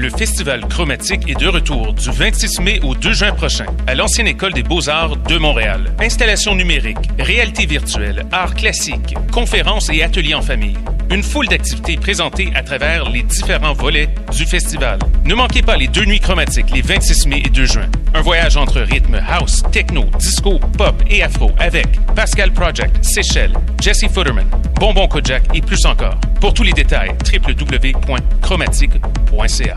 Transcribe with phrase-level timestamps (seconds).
[0.00, 4.28] Le festival chromatique est de retour du 26 mai au 2 juin prochain à l'ancienne
[4.28, 5.94] école des beaux-arts de Montréal.
[6.00, 10.78] Installation numérique, réalité virtuelle, arts classiques, conférences et ateliers en famille.
[11.10, 15.00] Une foule d'activités présentées à travers les différents volets du festival.
[15.24, 17.88] Ne manquez pas les deux nuits chromatiques les 26 mai et 2 juin.
[18.14, 24.06] Un voyage entre rythme house, techno, disco, pop et afro avec Pascal Project, Seychelles, Jesse
[24.08, 26.14] Futterman, Bonbon Kojak et plus encore.
[26.40, 29.76] Pour tous les détails, www.chromatique.ca.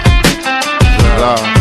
[1.21, 1.60] ça.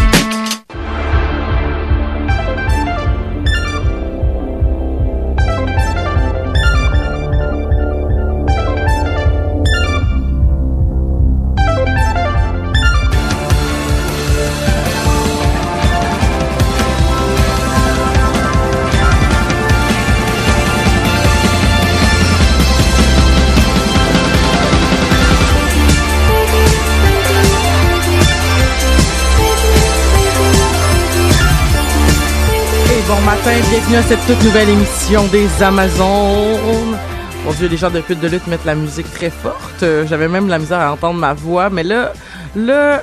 [33.45, 36.97] Matin, bienvenue à cette toute nouvelle émission des Amazones.
[37.45, 39.83] Mon Dieu, les gens de pute de lutte mettent la musique très forte.
[39.83, 42.13] Euh, J'avais même la misère à entendre ma voix, mais là,
[42.55, 42.97] le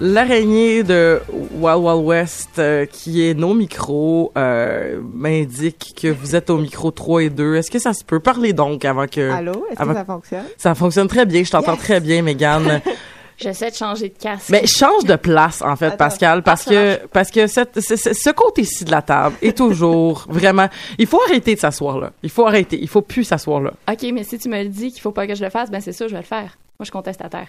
[0.00, 1.20] l'araignée de
[1.60, 6.92] Wild Wild West, euh, qui est nos micros, euh, m'indique que vous êtes au micro
[6.92, 7.56] 3 et 2.
[7.56, 8.20] Est-ce que ça se peut?
[8.20, 9.28] Parler donc avant que...
[9.30, 10.44] Allô, est-ce que ça fonctionne?
[10.56, 11.80] Ça fonctionne très bien, je t'entends Yes.
[11.82, 12.80] très bien, Mégane.
[13.38, 14.50] J'essaie de changer de casque.
[14.50, 15.96] Mais change de place en fait, Attends.
[15.96, 19.56] Pascal, parce Ah, que parce que cette, ce, ce- ce côté-ci de la table est
[19.56, 20.68] toujours vraiment.
[20.98, 22.10] Il faut arrêter de s'asseoir là.
[22.22, 22.78] Il faut arrêter.
[22.80, 23.72] Il faut plus s'asseoir là.
[23.90, 25.80] OK, mais si tu me le dis qu'il faut pas que je le fasse, ben
[25.80, 26.58] c'est ça, je vais le faire.
[26.78, 27.48] Moi, je suis contestataire.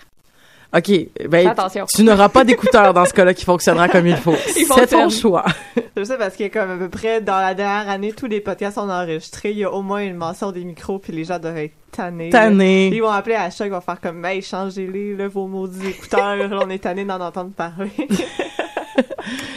[0.75, 0.91] Ok,
[1.27, 1.85] ben attention.
[1.87, 4.35] tu n'auras pas d'écouteur dans ce cas-là qui fonctionnera comme il faut.
[4.75, 5.45] C'est ton choix.
[5.97, 8.75] Je sais parce que comme à peu près dans la dernière année, tous les podcasts
[8.75, 9.51] sont enregistrés.
[9.51, 12.29] Il y a au moins une mention des micros, puis les gens doivent être tannés.
[12.29, 12.39] là.
[12.41, 12.89] Tanné.
[12.93, 16.35] Ils vont appeler à chaque, ils vont faire comme, hey, changez-les, là, vos maudits écouteurs.
[16.47, 17.89] là, on est tannés d'en entendre parler.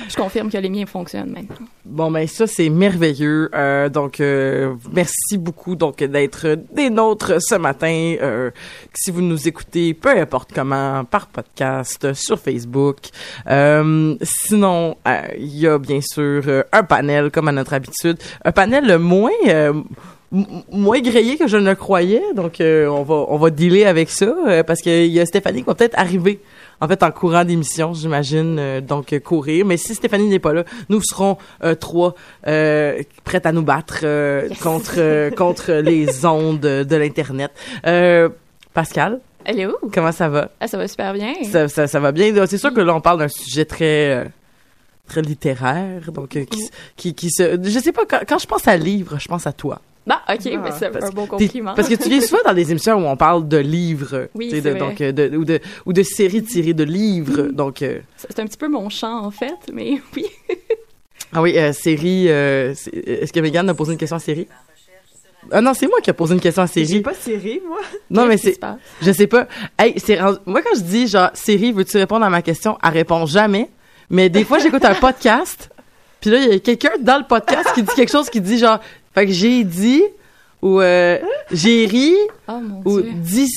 [0.08, 1.66] Je confirme que les miens fonctionnent maintenant.
[1.84, 3.50] Bon ben ça c'est merveilleux.
[3.54, 8.16] Euh, donc euh, merci beaucoup donc d'être des nôtres ce matin.
[8.20, 8.50] Euh,
[8.94, 12.98] si vous nous écoutez, peu importe comment, par podcast, sur Facebook.
[14.22, 14.96] Sinon,
[15.38, 19.30] il y a bien sûr un panel comme à notre habitude, un panel moins
[20.70, 22.22] moins grillé que je ne le croyais.
[22.34, 25.66] Donc on va on va dealer avec ça euh, parce qu'il y a Stéphanie qui
[25.66, 26.40] va peut-être arriver
[26.82, 29.64] en fait, en courant d'émission, j'imagine, euh, donc euh, courir.
[29.64, 32.16] Mais si Stéphanie n'est pas là, nous serons euh, trois
[32.48, 37.52] euh, prêtes à nous battre euh, contre contre les ondes de l'internet.
[37.86, 38.28] Euh,
[38.74, 39.76] Pascal, Elle est où?
[39.94, 40.50] comment ça va?
[40.58, 41.34] Ah, ça va super bien.
[41.44, 42.34] ça, ça, ça va bien.
[42.46, 44.28] C'est sûr que là, on parle d'un sujet très
[45.06, 47.60] très littéraire, donc qui, qui qui se.
[47.62, 49.80] Je sais pas quand, quand je pense à livre, je pense à toi.
[50.06, 51.74] Bah, OK, Ah, mais c'est un bon compliment.
[51.74, 54.70] Parce que tu viens souvent dans des émissions où on parle de livres, Oui, de,
[54.70, 54.74] vrai.
[54.78, 57.82] donc euh, de, ou de ou de séries tirées de livres, donc.
[57.82, 60.26] euh, C'est un petit peu mon champ, en fait, mais oui.
[61.32, 62.26] Ah oui, euh, série.
[62.28, 64.48] euh, Est-ce que Megan a posé une question à série?
[65.50, 67.00] Ah non, c'est moi qui ai posé une question à J'ai série.
[67.00, 67.78] pas série, moi.
[68.10, 68.58] Non, mais c'est.
[69.00, 69.48] Je sais pas.
[69.78, 72.78] Hey, c'est Moi, quand je dis genre, série, veux-tu répondre à ma question?
[72.82, 73.68] Elle répond jamais.
[74.10, 75.70] Mais des fois, j'écoute un podcast.
[76.20, 78.56] Puis là, il y a quelqu'un dans le podcast qui dit quelque chose qui dit
[78.58, 78.78] genre,
[79.14, 80.02] fait que j'ai dit,
[80.62, 81.18] ou euh,
[81.50, 82.14] j'ai ri,
[82.48, 83.48] Oh, mon ou dis,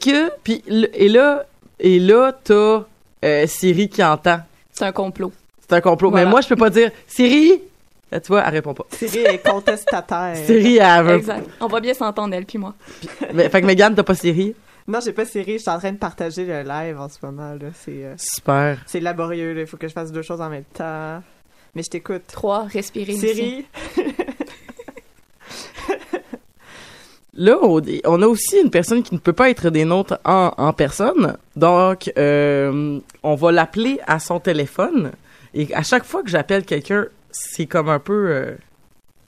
[0.00, 0.30] que.
[0.42, 1.44] Puis, et là,
[1.78, 2.84] et là, t'as
[3.24, 4.40] euh, Siri qui entend.
[4.72, 5.32] C'est un complot.
[5.60, 6.10] C'est un complot.
[6.10, 6.24] Voilà.
[6.24, 7.62] Mais moi, je peux pas dire, Siri!
[8.12, 8.86] Là, tu vois, elle répond pas.
[8.90, 10.36] Série est contestataire.
[10.44, 11.48] Siri, elle veut Exact.
[11.60, 12.74] On va bien s'entendre, elle puis moi.
[13.32, 14.54] Mais, fait que Megan, t'as pas Siri?
[14.88, 15.52] Non, j'ai pas série.
[15.54, 17.68] Je suis en train de partager le live en ce moment, là.
[17.74, 18.78] C'est, euh, Super.
[18.86, 19.60] c'est laborieux, là.
[19.60, 21.22] Il faut que je fasse deux choses en même temps.
[21.74, 22.22] Mais je t'écoute.
[22.26, 23.12] Trois, respirer.
[23.14, 23.66] Série.
[27.34, 30.72] Là, on, a aussi une personne qui ne peut pas être des nôtres en, en
[30.72, 31.36] personne.
[31.56, 35.12] Donc, euh, on va l'appeler à son téléphone.
[35.54, 38.30] Et à chaque fois que j'appelle quelqu'un, c'est comme un peu...
[38.30, 38.56] euh,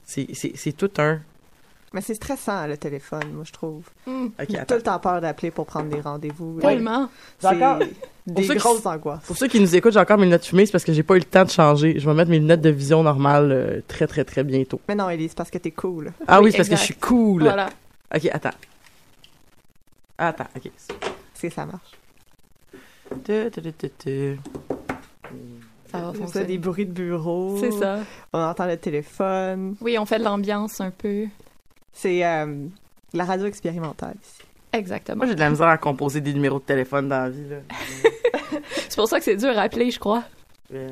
[0.05, 1.21] c'est- tout un...
[1.95, 3.83] Mais c'est stressant, le téléphone, moi, je trouve.
[4.07, 6.59] Hmm, Ok, J'ai tout le temps peur d'appeler pour prendre des rendez-vous.
[6.59, 7.11] Tellement.
[7.39, 7.87] C'est D'accord.
[8.27, 9.23] des qui- grosses angoisses.
[9.27, 11.17] Pour ceux qui nous écoutent, j'ai encore mes lunettes fumées, c'est parce que j'ai pas
[11.17, 11.99] eu le temps de changer.
[12.01, 14.81] Je vais mettre mes lunettes de vision normale euh, très, très, très bientôt.
[14.89, 16.13] Mais non, Elise, parce que t'es cool.
[16.27, 17.43] Ah oui, Oui, c'est parce que je suis cool.
[17.43, 17.69] Voilà.
[18.15, 18.51] Ok, attends.
[20.19, 20.67] Attends, ok.
[20.67, 21.93] Est-ce que ça marche?
[23.25, 24.41] Tu, tu, tu, tu, tu.
[25.91, 26.47] Ça va fonctionner.
[26.47, 27.59] des bruits de bureau?
[27.61, 28.01] C'est ça.
[28.33, 29.77] On entend le téléphone.
[29.81, 31.27] Oui, on fait de l'ambiance un peu.
[31.93, 32.67] C'est euh,
[33.13, 34.43] la radio expérimentale ici.
[34.73, 35.19] Exactement.
[35.19, 37.59] Moi, j'ai de la misère à composer des numéros de téléphone dans la vie, là.
[38.89, 40.23] C'est pour ça que c'est dur à appeler, je crois.
[40.73, 40.89] Euh,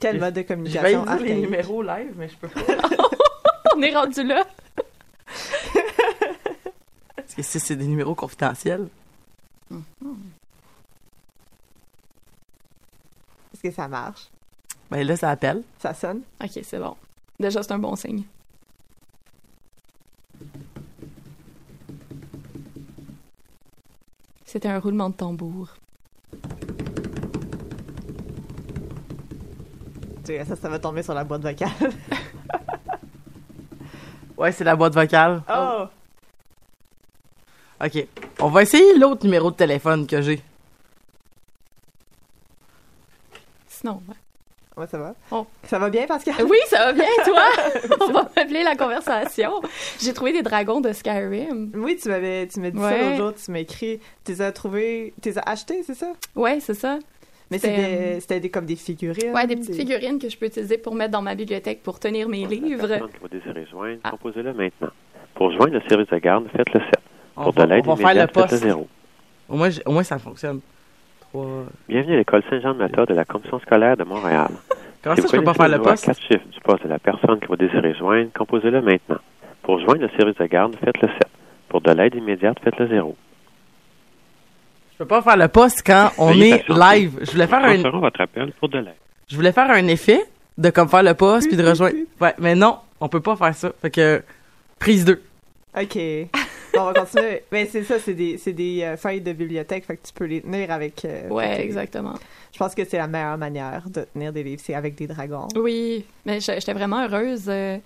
[0.00, 2.60] Quel mode de Je vais communication dire les numéros live, mais je peux pas.
[3.76, 4.44] On est rendu là.
[7.16, 8.88] Parce que si c'est des numéros confidentiels.
[13.52, 14.28] Est-ce que ça marche?
[14.90, 15.62] Ben là, ça appelle.
[15.78, 16.22] Ça sonne?
[16.42, 16.96] Ok, c'est bon.
[17.40, 18.22] Déjà, c'est un bon signe.
[24.44, 25.76] C'était un roulement de tambour.
[30.24, 31.68] Tu sais, Ça, ça va tomber sur la boîte vocale.
[34.36, 35.42] Ouais, c'est la boîte vocale.
[35.52, 35.84] Oh!
[37.84, 38.06] OK.
[38.40, 40.42] On va essayer l'autre numéro de téléphone que j'ai.
[43.68, 44.14] Sinon, ouais.
[44.76, 45.14] Ouais, ça va?
[45.30, 45.46] Oh.
[45.64, 46.34] Ça va bien, Pascal?
[46.44, 47.48] Oui, ça va bien, toi?
[48.00, 49.62] On va meubler la conversation.
[49.98, 51.72] J'ai trouvé des dragons de Skyrim.
[51.74, 54.52] Oui, tu m'avais, tu m'as dit ça l'autre jour, tu m'as écrit, tu les as
[54.52, 56.12] trouvés, tu les as achetés, c'est ça?
[56.34, 56.98] Ouais, c'est ça.
[57.50, 59.32] Mais C'était, c'était, des- comme des figurines.
[59.32, 62.28] Ouais, des petites figurines que je peux utiliser pour mettre dans ma bibliothèque pour tenir
[62.28, 62.88] mes livres.
[62.88, 64.10] personne qui va désirer joindre, Ah.
[64.10, 64.90] composez-le maintenant.
[65.34, 66.88] Pour joindre le service de garde, faites le 7.
[67.36, 68.54] On Pour va, de l'aide immédiate, faites le poste.
[68.56, 68.88] 0.
[69.48, 70.60] Au moins, au moins, ça fonctionne.
[71.88, 74.48] Bienvenue à l'école Saint-Jean-de-Mata de la Commission scolaire de Montréal.
[75.04, 76.06] Comment Si ça, je peux pas faire le poste?
[76.06, 79.18] quatre chiffres du poste de la personne qui va désirer joindre, composez-le maintenant.
[79.62, 81.18] Pour joindre le service de garde, faites le 7.
[81.68, 83.14] Pour de l'aide immédiate, faites le 0.
[84.98, 87.18] Je peux pas faire le poste quand on est live.
[87.22, 88.82] Je voulais faire un, votre appel pour de
[89.28, 90.20] je voulais faire un effet
[90.56, 91.96] de comme faire le poste puis de rejoindre.
[92.20, 93.72] Ouais, mais non, on peut pas faire ça.
[93.82, 94.22] Fait que,
[94.78, 95.20] prise 2.
[95.78, 95.98] OK.
[96.72, 97.42] Bon, on va continuer.
[97.52, 100.24] Mais c'est ça, c'est des, c'est des euh, feuilles de bibliothèque, fait que tu peux
[100.24, 101.04] les tenir avec...
[101.04, 102.14] euh, Ouais, avec- exactement.
[102.52, 105.48] Je pense que c'est la meilleure manière de tenir des livres, c'est avec des dragons.
[105.56, 107.76] Oui, mais je- j'étais vraiment heureuse euh,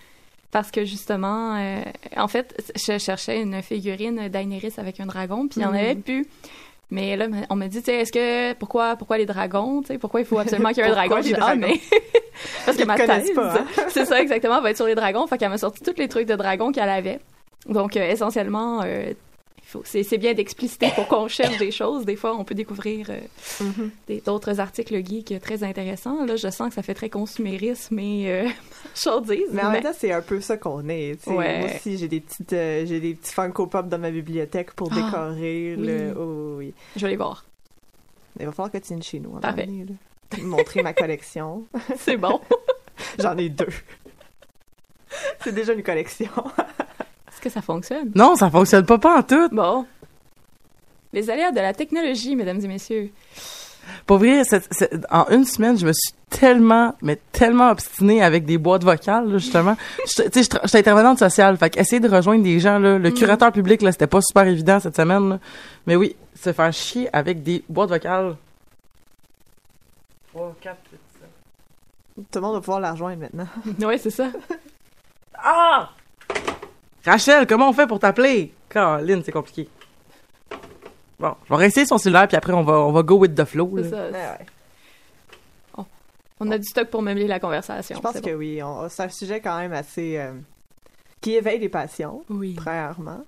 [0.53, 1.81] parce que justement, euh,
[2.17, 5.77] en fait, je cherchais une figurine d'Aenerys avec un dragon, puis il y en Mhm.
[5.77, 6.27] avait plus.
[6.91, 9.99] Mais là, on m'a dit, tu sais, est-ce que pourquoi pourquoi les dragons, tu sais,
[9.99, 11.23] pourquoi il faut absolument qu'il y ait un dragon?
[11.23, 11.75] J'ai ah mais
[12.67, 13.65] parce que Ils ma thèse, hein?
[13.89, 16.27] c'est ça exactement, va être sur les dragons, fait qu'elle m'a sorti tous les trucs
[16.27, 17.21] de dragons qu'elle avait.
[17.67, 19.13] Donc euh, essentiellement, euh,
[19.85, 22.05] c'est bien d'expliciter pour qu'on cherche des choses.
[22.05, 23.21] Des fois, on peut découvrir euh,
[23.61, 23.91] Mhm.
[24.09, 26.25] des- d'autres articles geeks très intéressants.
[26.25, 28.49] Là, je sens que ça fait très consumériste, mais euh,
[28.95, 29.23] chose
[29.53, 31.27] Mais en même temps, c'est un peu ça qu'on est.
[31.27, 31.59] Ouais.
[31.61, 34.89] Moi aussi, j'ai des petites, euh, j'ai des petits Funko Pop dans ma bibliothèque pour
[34.93, 35.77] Ah, décorer.
[35.77, 36.09] Le...
[36.09, 36.15] oui.
[36.19, 36.75] Oh, oui.
[36.97, 37.45] je vais les voir.
[38.39, 39.31] Il va falloir que tu viennes chez nous.
[39.41, 39.67] Parfait.
[39.67, 39.87] donné.
[40.43, 41.65] Montrer ma collection.
[41.99, 42.41] C'est bon.
[43.19, 43.67] J'en ai deux.
[45.43, 46.29] C'est déjà une collection.
[47.41, 48.11] Est-ce que ça fonctionne?
[48.15, 49.49] Non, ça fonctionne pas, pas en tout.
[49.51, 49.87] Bon.
[51.15, 53.11] Les aléas de la technologie, mesdames et messieurs.
[54.07, 54.43] Pour vrai,
[55.11, 59.39] en une semaine, je me suis tellement, mais tellement obstinée avec des boîtes vocales, là,
[59.39, 59.75] justement.
[60.07, 63.11] Je- Tu sais, je j'étais intervenante sociale, fait essayer de rejoindre des gens, là, le
[63.11, 63.15] Mm.
[63.15, 65.39] curateur public, là, c'était pas super évident cette semaine, là.
[65.87, 68.37] Mais oui, se faire chier avec des boîtes vocales.
[70.33, 70.77] 3, 4,
[72.17, 73.47] Tout le monde va pouvoir la rejoindre maintenant.
[73.89, 74.27] Oui, c'est ça.
[75.35, 75.89] Ah!
[77.05, 78.53] Rachel, comment on fait pour t'appeler?
[78.69, 79.69] Caroline, c'est compliqué.
[81.19, 83.45] Bon, je vais rester son cellulaire, puis après, on va, on va go with the
[83.45, 83.71] flow.
[83.77, 84.07] C'est ça.
[84.07, 84.47] Ouais, ouais.
[86.43, 87.95] On a du stock pour meubler la conversation.
[87.97, 88.61] Je pense c'est que oui.
[88.89, 90.17] C'est un sujet quand même assez...
[90.17, 90.33] euh,
[91.21, 92.25] qui éveille les passions.
[92.31, 92.55] Oui.
[92.55, 93.23] premièrement.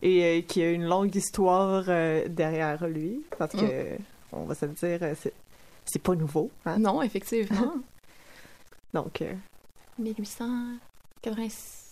[0.00, 3.20] Et euh, qui a une longue histoire euh, derrière lui.
[3.38, 3.58] Parce que,
[3.94, 3.98] Mm.
[4.32, 5.34] on va se le dire, c'est,
[5.84, 6.50] c'est pas nouveau.
[6.64, 6.78] Hein?
[6.78, 7.74] Non, effectivement.
[8.94, 9.32] Donc, euh,
[9.98, 11.83] 1887?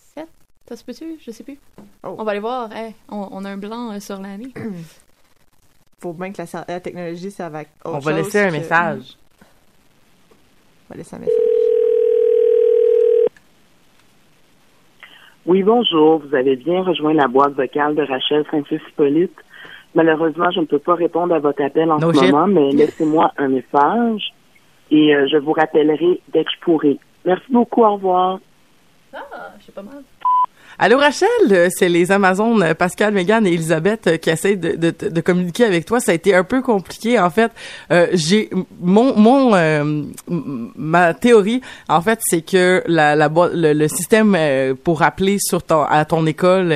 [0.69, 1.19] Ça se peut-tu?
[1.21, 1.59] Je sais plus.
[2.04, 2.14] Oh.
[2.19, 2.75] On va aller voir.
[2.75, 4.52] Hey, on, on a un blanc euh, sur l'année.
[6.00, 9.16] faut bien que la, la technologie serve à autre On va laisser un que- message.
[10.88, 11.37] On va laisser un message.
[15.47, 16.21] Oui, bonjour.
[16.21, 19.35] Vous avez bien rejoint la boîte vocale de Rachel Francis-Hippolyte.
[19.95, 22.31] Malheureusement, je ne peux pas répondre à votre appel en No ce shit.
[22.33, 24.33] moment, mais laissez-moi un message
[24.90, 26.99] et euh, je vous rappellerai dès que je pourrai.
[27.25, 27.83] Merci beaucoup.
[27.83, 28.38] Au revoir.
[29.12, 30.02] Ah, je sais pas mal.
[30.78, 35.64] Allô Rachel, c'est les Amazones Pascal, Megan et Elisabeth qui essayent de, de, de communiquer
[35.64, 36.00] avec toi.
[36.00, 37.52] Ça a été un peu compliqué en fait.
[37.90, 38.50] Euh, j'ai
[38.80, 44.74] mon mon euh, ma théorie en fait c'est que la, la le, le système euh,
[44.74, 46.72] pour appeler sur ton à ton école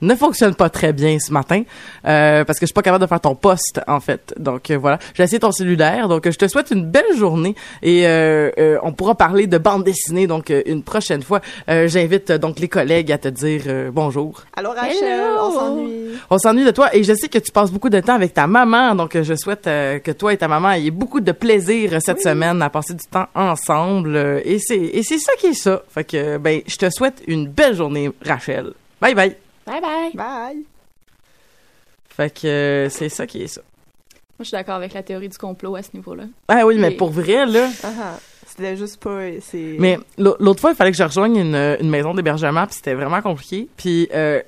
[0.00, 1.62] ne fonctionne pas très bien ce matin
[2.06, 4.34] euh, parce que je suis pas capable de faire ton poste en fait.
[4.38, 6.08] Donc euh, voilà, j'ai essayé ton cellulaire.
[6.08, 9.84] Donc je te souhaite une belle journée et euh, euh, on pourra parler de bande
[9.84, 11.40] dessinée donc euh, une prochaine fois.
[11.68, 14.42] Euh, J'invite euh, donc les collègues à te dire euh, bonjour.
[14.56, 15.36] Alors Rachel, Hello!
[15.42, 16.00] on s'ennuie.
[16.30, 18.46] On s'ennuie de toi et je sais que tu passes beaucoup de temps avec ta
[18.46, 18.94] maman.
[18.94, 21.98] Donc euh, je souhaite euh, que toi et ta maman ayez beaucoup de plaisir euh,
[22.00, 24.14] cette semaine à passer du temps ensemble.
[24.16, 25.82] euh, et c'est et c'est ça qui est ça.
[25.88, 28.72] Fait que ben je te souhaite une belle journée Rachel.
[29.00, 29.47] Bye bye.
[29.68, 30.12] Bye bye.
[30.14, 30.64] Bye.
[32.08, 33.60] Fait que euh, c'est ça qui est ça.
[33.60, 36.24] Moi, je suis d'accord avec la théorie du complot à ce niveau-là.
[36.48, 37.68] Ah oui, mais pour vrai, là.
[37.82, 38.18] Ah ah.
[38.46, 39.20] C'était juste pas.
[39.78, 42.94] Mais l'au- l'autre fois, il fallait que je rejoigne une, une maison d'hébergement, puis c'était
[42.94, 43.68] vraiment compliqué.
[43.76, 44.40] Puis euh,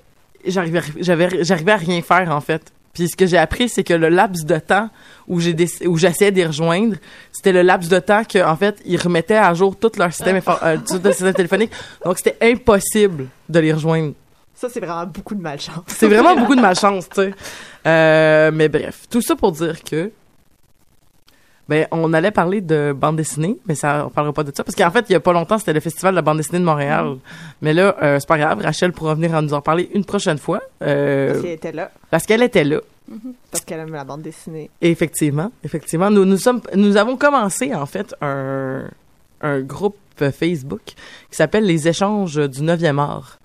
[0.47, 2.63] j'arrivais, j'avais, j'arrivais à rien faire, en fait.
[2.93, 4.91] Puis ce que j'ai appris, c'est que le laps de temps
[5.29, 6.97] où j'ai déc- où j'essayais d'y rejoindre,
[7.31, 10.41] c'était le laps de temps que en fait ils remettaient à jour tout leur système,
[10.65, 11.71] euh, tout leur système téléphonique.
[12.05, 14.15] Donc c'était impossible de les rejoindre.
[14.61, 15.85] Ça, c'est vraiment beaucoup de malchance.
[15.87, 17.35] C'est vraiment beaucoup de malchance, tu sais.
[17.87, 20.13] Euh, mais bref, tout ça pour dire que
[21.67, 24.77] ben on allait parler de bande dessinée, mais ça on parlera pas de ça parce
[24.77, 26.65] qu'en fait il y a pas longtemps c'était le festival de la bande dessinée de
[26.65, 27.17] Montréal.
[27.63, 30.37] Mais là euh, c'est pas grave, Rachel pourra venir en nous en parler une prochaine
[30.37, 31.91] fois euh, Parce qu'elle était là.
[32.11, 32.81] parce qu'elle était là.
[33.51, 34.69] Parce qu'elle aime la bande dessinée.
[34.83, 38.83] Effectivement, effectivement, nous nous sommes nous avons commencé en fait un
[39.41, 43.39] un groupe Facebook qui s'appelle les échanges du 9e art.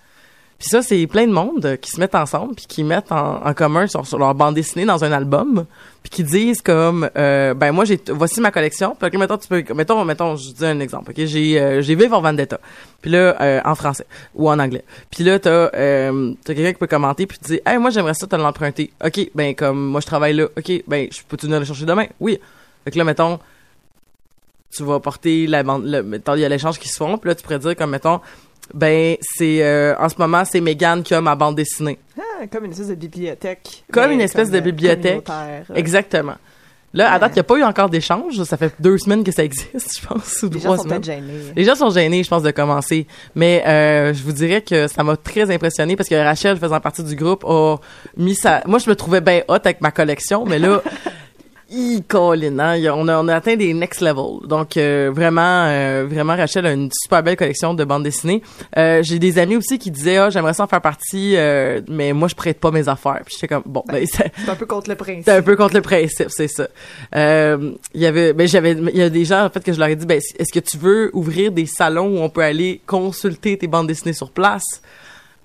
[0.58, 3.46] Puis ça, c'est plein de monde euh, qui se mettent ensemble puis qui mettent en,
[3.46, 5.66] en commun sur, leur bande dessinée dans un album
[6.06, 8.96] puis qui disent comme euh, ben moi j'ai voici ma collection.
[8.96, 11.98] Puis ok, mettons tu peux mettons mettons je dis un exemple ok j'ai euh, j'ai
[12.08, 12.60] for Vendetta
[13.02, 14.84] puis là euh, en français ou en anglais.
[15.10, 18.28] Puis là t'as euh, t'as quelqu'un qui peut commenter puis dis hey moi j'aimerais ça
[18.28, 18.92] te l'emprunter.
[19.04, 20.46] Ok ben comme moi je travaille là.
[20.56, 22.06] Ok ben je peux tu venir le chercher demain?
[22.20, 22.40] Oui.
[22.84, 23.40] Fait que là mettons
[24.76, 27.42] tu vas porter la bande il y a l'échange qui se font puis là tu
[27.42, 28.22] pourrais dire comme mettons
[28.74, 32.66] ben c'est euh, en ce moment c'est Megan qui a ma bande dessinée Ah, comme
[32.66, 33.84] une espèce de bibliothèque.
[33.92, 35.28] Comme une espèce de euh, bibliothèque.
[35.76, 36.36] Exactement.
[36.94, 38.42] Là, à date, il n'y a pas eu encore d'échange.
[38.44, 41.04] Ça fait deux semaines que ça existe, je pense, ou Les trois gens sont semaines.
[41.04, 41.52] gênés.
[41.54, 43.06] Les gens sont gênés, je pense, de commencer.
[43.36, 47.04] Mais euh, je vous dirais que ça m'a très impressionné parce que Rachel, faisant partie
[47.04, 47.76] du groupe, a
[48.16, 48.62] mis sa...
[48.66, 50.82] Moi, je me trouvais bien hot avec ma collection, mais là...
[51.68, 54.48] Hi, Colin, hein, on, a, on a atteint des next level.
[54.48, 58.44] Donc euh, vraiment, euh, vraiment, Rachel a une super belle collection de bandes dessinées.
[58.78, 62.14] Euh, J'ai des amis aussi qui disaient, ah, j'aimerais ça en faire partie, euh, mais
[62.14, 63.22] moi je prête pas mes affaires.
[63.26, 65.24] Puis j'étais comme, bon, ben, ça- C'est un peu contre le principe.
[65.26, 66.68] c'est un peu contre le principe, c'est ça.
[67.16, 69.80] Euh, Il y avait, ben j'avais, il y a des gens en fait que je
[69.80, 72.82] leur ai dit, ben est-ce que tu veux ouvrir des salons où on peut aller
[72.86, 74.82] consulter tes bandes dessinées sur place?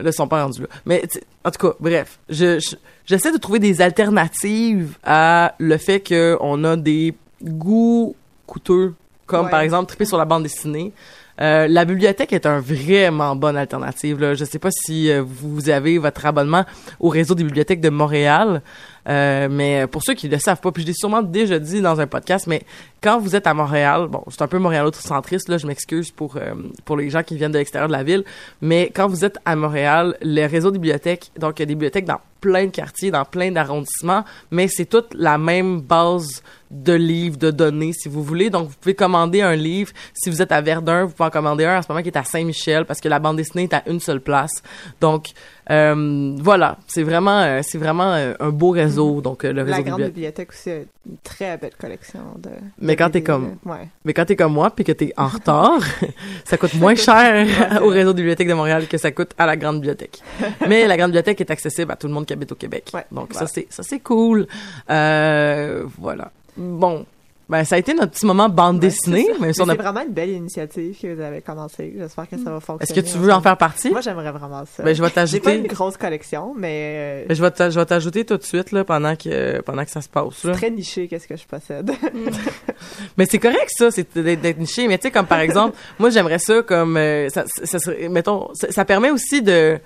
[0.02, 0.68] Là, ils sont pas rendus là.
[0.86, 1.02] Mais
[1.44, 2.76] en tout cas, bref, je je-
[3.06, 8.14] j'essaie de trouver des alternatives à le fait que on a des goûts
[8.46, 8.94] coûteux,
[9.26, 9.50] comme Ouais.
[9.50, 10.92] par exemple triper sur la bande dessinée.
[11.40, 14.20] Euh, la bibliothèque est un vraiment bonne alternative.
[14.20, 14.34] Là.
[14.34, 16.66] Je sais pas si euh, vous avez votre abonnement
[16.98, 18.60] au réseau des bibliothèques de Montréal,
[19.08, 21.80] euh, mais pour ceux qui ne le savent pas, puis je l'ai sûrement déjà dit
[21.80, 22.62] dans un podcast, mais
[23.02, 26.54] quand vous êtes à Montréal, bon, c'est un peu montréalo-centriste, là, je m'excuse pour, euh,
[26.84, 28.24] pour les gens qui viennent de l'extérieur de la ville,
[28.60, 31.74] mais quand vous êtes à Montréal, le réseau des bibliothèques, donc il y a des
[31.74, 36.92] bibliothèques dans plein de quartiers, dans plein d'arrondissements, mais c'est toute la même base de
[36.92, 38.48] livres, de données, si vous voulez.
[38.48, 39.92] Donc, vous pouvez commander un livre.
[40.14, 42.16] Si vous êtes à Verdun, vous pouvez en commander un en ce moment qui est
[42.16, 44.52] à Saint-Michel parce que la bande dessinée est à une seule place.
[45.00, 45.30] Donc,
[45.70, 49.20] euh, voilà, c'est vraiment, euh, c'est vraiment euh, un beau réseau.
[49.20, 52.50] Donc, euh, le réseau La grande bibliothèque aussi a une très belle collection de.
[52.80, 53.88] Mais de quand t'es comme- Ouais.
[54.04, 55.80] Mais quand t'es comme moi puis que t'es en retard,
[56.44, 57.46] ça coûte moins cher
[57.82, 60.20] au réseau des bibliothèques de Montréal que ça coûte à la grande bibliothèque.
[60.68, 62.90] Mais la grande bibliothèque est accessible à tout le monde qui habite au Québec.
[62.94, 63.46] Ouais, Donc voilà.
[63.46, 64.46] ça c'est ça c'est cool.
[64.90, 66.30] Euh, voilà.
[66.56, 67.06] Bon,
[67.50, 70.12] ben ça a été notre petit moment bande Ouais, dessinée, c'est Mais a vraiment une
[70.12, 71.92] belle initiative que vous avez commencé.
[71.98, 73.02] J'espère que ça va Est-ce fonctionner.
[73.02, 73.90] que tu veux en faire partie?
[73.90, 74.82] Moi, j'aimerais vraiment ça.
[74.82, 78.24] Ben je vais J'ai pas t'ajouter une grosse collection, mais euh, ben, je vais t'ajouter
[78.24, 80.52] tout de suite là pendant que pendant que ça se passe là.
[80.54, 81.90] c'est très niché qu'est-ce que je possède.
[83.16, 84.88] Mais c'est correct ça, c'est d'être niché.
[84.88, 87.44] Mais tu sais, comme par exemple, moi j'aimerais ça comme, euh, ça,
[87.78, 89.78] serait- mettons, ça, ça permet aussi de,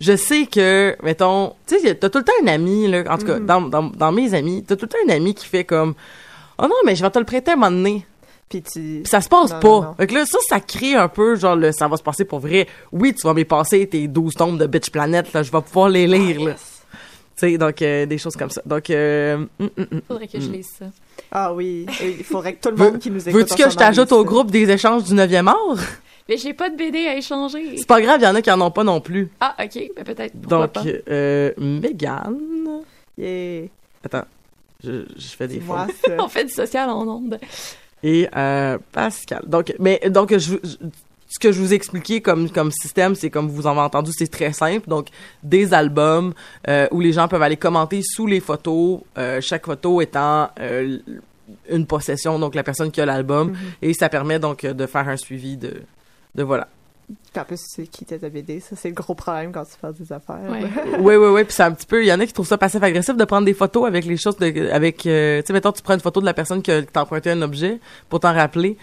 [0.00, 3.26] je sais que, mettons, tu sais, t'as tout le temps un ami là, en tout
[3.26, 3.46] cas Mhm.
[3.46, 5.94] dans, dans, dans mes amis, t'as tout le temps un ami qui fait comme,
[6.60, 8.06] oh non mais je vais te le prêter à un moment donné.
[8.48, 8.80] Puis tu.
[9.02, 9.68] Puis ça se passe Non, pas.
[9.68, 9.94] non, non.
[9.94, 12.40] Fait que là, ça, ça crée un peu, genre, le, ça va se passer pour
[12.40, 12.66] vrai.
[12.90, 15.88] Oui, tu vas me passer tes 12 tombes de Bitch Planet, là, je vais pouvoir
[15.88, 16.54] les lire, Ah, là.
[16.54, 18.60] Tu sais, donc, euh, des choses comme ça.
[18.66, 20.00] Donc, euh, hum, hum, hum.
[20.08, 20.86] Faudrait que je lise ça.
[21.30, 23.40] Ah oui, il faudrait que tout le Veux- monde qui nous écoute.
[23.40, 25.78] Veux-tu que je t'ajoute au groupe des échanges du 9e art?
[26.28, 27.76] Mais j'ai pas de BD à échanger.
[27.76, 29.30] C'est pas grave, il y en a qui en ont pas non plus.
[29.40, 29.80] Ah, ok.
[29.96, 30.38] Ben peut-être.
[30.40, 30.82] Donc, pas.
[31.08, 32.36] euh, Megan.
[33.16, 33.68] Yeah.
[34.04, 34.24] Attends,
[34.84, 35.90] je, je fais des fautes.
[36.18, 37.38] On fait du social en ondes.
[38.02, 39.42] Et euh, Pascal.
[39.46, 40.76] Donc, mais donc, je, je-
[41.32, 44.10] ce que je vous ai expliqué comme comme système, c'est comme vous en avez entendu,
[44.12, 44.88] c'est très simple.
[44.88, 45.08] Donc
[45.44, 46.32] des albums
[46.68, 50.98] euh, où les gens peuvent aller commenter sous les photos, euh, chaque photo étant euh,
[51.68, 53.56] une possession, donc la personne qui a l'album, Mhm.
[53.82, 55.82] et ça permet donc de faire un suivi de
[56.34, 56.66] de voilà.
[57.32, 59.92] Puis en plus, c'est qui t'a BD, ça c'est le gros problème quand tu fais
[59.92, 60.40] des affaires.
[60.48, 60.62] Ouais.
[60.98, 61.44] oui, oui, oui.
[61.44, 62.02] Puis c'est un petit peu.
[62.02, 64.36] Il y en a qui trouvent ça passif-agressif de prendre des photos avec les choses.
[64.36, 67.02] De, avec, euh, tu sais, mettons, tu prends une photo de la personne qui t'a
[67.02, 68.76] emprunté un objet pour t'en rappeler.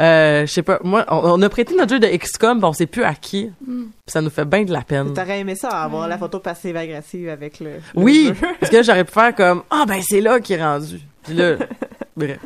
[0.00, 0.78] Euh, je sais pas.
[0.82, 3.50] Moi, on, on a prêté notre jeu de XCOM, puis on sait plus à qui.
[3.66, 3.82] Mm.
[3.82, 5.12] Puis ça nous fait bien de la peine.
[5.12, 7.72] T'aurais aimé ça, avoir la photo passive-agressive avec le.
[7.74, 8.46] le Oui, jeu.
[8.60, 11.00] parce que j'aurais pu faire comme ah ben c'est là qui est rendu.
[11.24, 11.56] Puis là,
[12.16, 12.38] bref.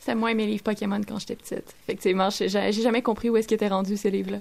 [0.00, 1.74] C'était moi et mes livres Pokémon quand j'étais petite.
[1.84, 4.38] Effectivement, j'ai j'ai jamais compris où est-ce qu'ils étaient rendus, ces livres-là.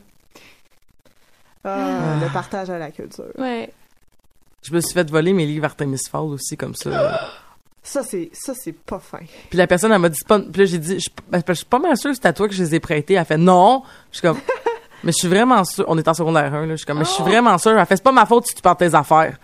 [1.65, 3.25] Ah, le partage à la culture.
[3.37, 3.69] Ouais.
[4.63, 7.29] Je me suis fait voler mes livres Artemis Fowl aussi comme ça.
[7.81, 9.21] Ça, c'est, ça, c'est pas fin.
[9.49, 10.37] Puis la personne elle m'a dit pas.
[10.37, 12.47] Puis là j'ai dit je, ben, je suis pas mal sûre que c'est à toi
[12.47, 13.13] que je les ai prêtés.
[13.13, 13.83] Elle fait non.
[14.11, 14.37] Je suis comme
[15.03, 15.85] mais je suis vraiment sûre.
[15.87, 16.73] On est en secondaire 1 là.
[16.73, 17.79] Je suis comme mais je suis vraiment sûre.
[17.79, 19.39] Elle fait c'est pas ma faute si tu perds tes affaires.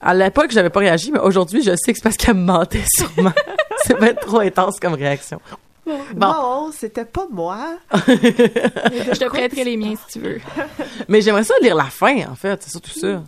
[0.00, 2.84] À l'époque j'avais pas réagi mais aujourd'hui je sais que c'est parce qu'elle me mentait
[2.86, 3.32] sûrement.
[3.98, 5.40] c'est bien trop intense comme réaction.
[5.86, 6.26] Bon.
[6.26, 7.78] Non, c'était pas moi.
[7.92, 10.40] Je te prêterai les miens si tu veux.
[11.08, 12.60] Mais j'aimerais ça lire la fin en fait.
[12.62, 13.22] C'est surtout ça.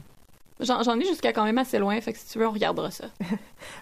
[0.60, 2.90] J'en j'en ai jusqu'à quand même assez loin, fait que si tu veux, on regardera
[2.90, 3.04] ça.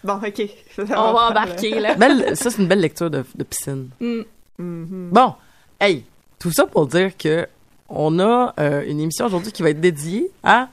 [0.04, 0.42] Bon, ok.
[0.78, 1.95] On va embarquer, là.
[1.95, 3.88] Belle, ça c'est une belle lecture de, de piscine.
[3.99, 4.21] Mm.
[4.59, 5.09] Mhm.
[5.11, 5.35] Bon,
[5.80, 6.04] hey,
[6.38, 7.47] tout ça pour dire que
[7.88, 10.68] on a euh, une émission aujourd'hui qui va être dédiée à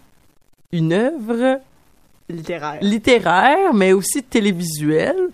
[0.74, 1.62] une œuvre
[2.30, 2.80] Littéraire.
[2.82, 5.30] littéraire, mais aussi télévisuelle,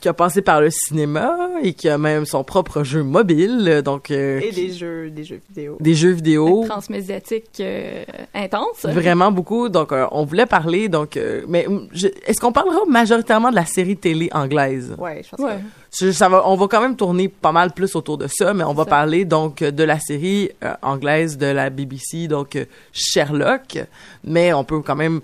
[0.00, 4.10] qui a passé par le cinéma et qui a même son propre jeu mobile, donc
[4.10, 5.76] euh, Et des jeux, des jeux vidéo.
[5.80, 6.64] des jeux vidéo.
[6.68, 8.84] Transmédiatique euh, intense.
[8.84, 9.68] Vraiment beaucoup.
[9.68, 10.88] Donc, euh, on voulait parler.
[10.88, 14.94] Donc, euh, mais hum, je- est-ce qu'on parlera majoritairement de la série télé anglaise?
[14.98, 15.58] Ouais, je pense Ouais.
[15.98, 18.64] Je- ça va, on va quand même tourner pas mal plus autour de ça, mais
[18.64, 18.90] on va ça.
[18.90, 23.78] parler donc de la série euh, anglaise de la BBC, donc euh, Sherlock.
[24.24, 25.20] Mais on peut quand même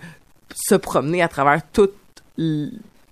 [0.55, 1.93] se promener à travers toute.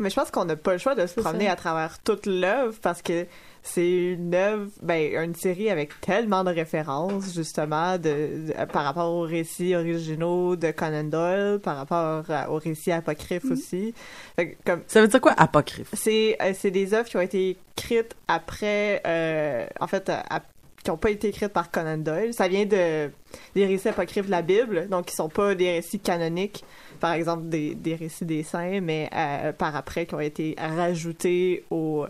[0.03, 1.53] Mais je pense qu'on n'a pas le choix de se promener ça.
[1.53, 3.27] à travers toute l'œuvre parce que
[3.63, 9.13] c'est une œuvre, ben, une série avec tellement de références, justement, de, de- par rapport
[9.13, 13.95] aux récits originaux de Conan Doyle, par rapport à- aux récits apocryphes aussi.
[14.35, 15.89] Fait que, comme, Ça veut dire quoi apocryphe?
[15.93, 20.43] C'est euh, c'est des œuvres qui ont été écrites après euh, en fait à-
[20.83, 23.11] qui n'ont pas été écrites par Conan Doyle ça vient de
[23.55, 26.65] des récits apocryphes de la Bible donc qui sont pas des récits canoniques
[27.01, 31.65] par exemple des, des récits des saints mais euh, par après qui ont été rajoutés
[31.71, 32.07] au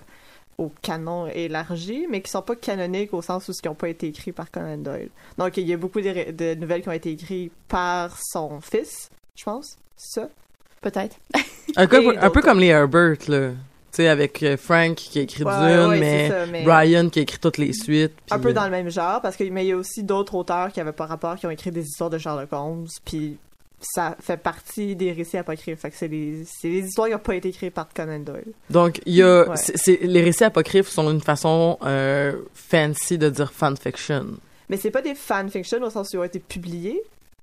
[0.59, 4.09] au canon élargi, mais qui sont pas canoniques au sens où ils n'ont pas été
[4.09, 5.09] écrits par Conan Doyle.
[5.39, 9.11] Donc, il y a beaucoup de, de nouvelles qui ont été écrites par son fils,
[9.35, 9.77] je pense.
[9.97, 10.29] Ça.
[10.81, 11.17] Peut-être.
[11.77, 13.51] un, peu, un peu comme les Herbert, là.
[13.93, 17.11] Tu sais, avec euh, Frank qui a écrit Ouais, Dune, ouais, mais, ça, mais- Brian
[17.11, 18.13] qui a écrit toutes les suites.
[18.31, 20.73] un peu dans le même genre parce que mais il y a aussi d'autres auteurs
[20.73, 23.37] qui avaient pas rapport qui ont écrit des histoires de Sherlock Holmes puis
[23.83, 27.19] ça fait partie des récits apocryphes fait que c'est des c'est des histoires qui n'ont
[27.19, 29.57] pas été écrites par Conan Doyle Donc, il y a, Ouais.
[30.03, 34.27] les récits apocryphes sont une façon euh, fancy de dire fanfiction.
[34.71, 37.03] mais c'est pas des fanfictions au sens où ils ont été publiés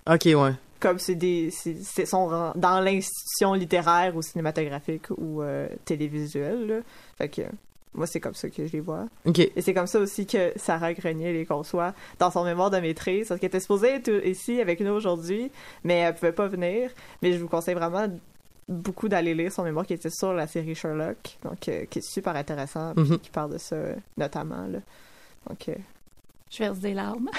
[0.10, 0.54] Ok, ouais.
[0.80, 6.76] Comme c'est des c'est sont dans l'institution littéraire ou cinématographique ou euh, télévisuelle là.
[7.18, 7.42] fait que
[7.94, 9.40] moi c'est comme ça que je les vois Ok.
[9.40, 13.28] Et c'est comme ça aussi que Sarah Grenier les conçoit dans son mémoire de maîtrise,
[13.28, 15.52] parce qu'elle était supposée être ici avec nous aujourd'hui,
[15.84, 16.92] mais elle pouvait pas venir.
[17.22, 18.08] Mais je vous conseille vraiment
[18.68, 22.08] beaucoup d'aller lire son mémoire qui était sur la série Sherlock, donc euh, qui est
[22.08, 23.20] super intéressant, puis Mhm.
[23.20, 24.68] qui parle de ça euh, notamment.
[24.68, 24.80] Là.
[25.50, 25.74] Donc, euh,
[26.52, 27.30] Je verse des larmes.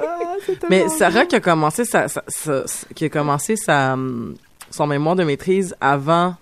[0.00, 0.34] ah,
[0.68, 4.36] Mais Sarah qui a commencé sa, sa- sa- qui a commencé sa, hum,
[4.70, 6.36] son mémoire de maîtrise avant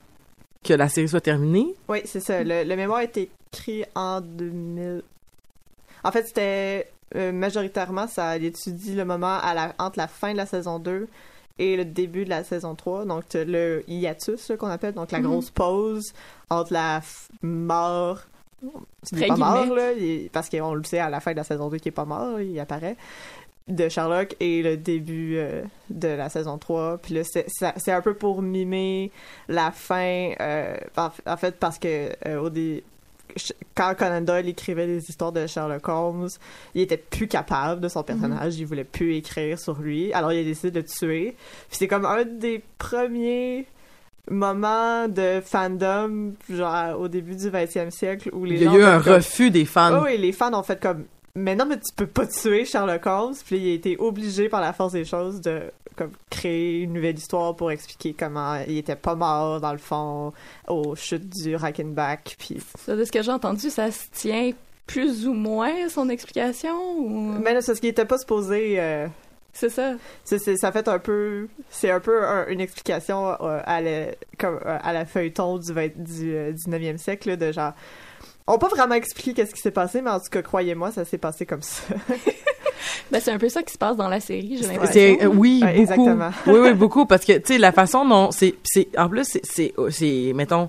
[0.62, 1.74] que la série soit terminée?
[1.88, 2.42] Oui, c'est ça.
[2.44, 5.02] Le, le mémoire a été écrit en 2000.
[6.04, 10.36] En fait, c'était euh, majoritairement, ça étudie le moment à la, entre la fin de
[10.36, 11.08] la saison 2
[11.58, 13.06] et le début de la saison 3.
[13.06, 15.26] Donc, t'as le hiatus qu'on appelle, donc la Mhm.
[15.26, 16.12] grosse pause
[16.50, 17.00] entre la
[17.42, 18.18] mort.
[19.12, 21.44] Il est pas mort, là, est- parce qu'on le sait à la fin de la
[21.44, 22.96] saison 2 qu'il est pas mort, il apparaît.
[23.68, 26.98] De Sherlock et le début euh, de la saison 3.
[27.02, 29.10] Puis là, c'est un peu pour mimer
[29.46, 32.82] la fin, euh, en, en fait, parce que euh, au dé-
[33.36, 36.28] ch- quand Conan Doyle écrivait des histoires de Sherlock Holmes,
[36.74, 40.40] il était plus capable de son personnage, il voulait plus écrire sur lui, alors il
[40.40, 41.36] a décidé de le tuer.
[41.68, 43.66] Puis c'est comme un des premiers
[44.30, 48.76] moments de fandom, genre au début du 20e siècle, où les Il y a gens
[48.76, 49.98] eu un comme- refus des fans.
[50.00, 53.06] Oh oui, les fans ont fait comme mais non mais tu peux pas tuer Sherlock
[53.06, 55.60] Holmes puis il a été obligé par la force des choses de
[55.94, 60.32] comme créer une nouvelle histoire pour expliquer comment il était pas mort dans le fond
[60.66, 64.50] aux chutes du Rackenback puis Ça, de ce que j'ai entendu, ça se tient
[64.86, 67.34] plus ou moins son explication ou?
[67.42, 68.76] Mais là, c'est ce qui était pas supposé.
[68.80, 69.06] euh,
[69.58, 69.92] c'est ça.
[70.24, 71.48] c'est, c'est- ça fait un peu.
[71.70, 74.06] C'est un peu un- une explication euh, à, la,
[74.38, 77.72] comme, euh, à la feuilleton du, 20 du euh, 19e siècle, là, de genre.
[78.46, 81.04] On n'a pas vraiment expliqué qu'est-ce qui s'est passé, mais en tout cas, croyez-moi, ça
[81.04, 81.82] s'est passé comme ça.
[83.10, 84.92] Ben, c'est un peu ça qui se passe dans la série, j'ai l'impression.
[84.92, 85.80] C'est euh, oui Ouais, beaucoup.
[85.80, 86.30] exactement.
[86.46, 89.40] oui oui beaucoup parce que tu sais la façon dont c'est c'est en plus c'est
[89.44, 90.68] c'est c'est mettons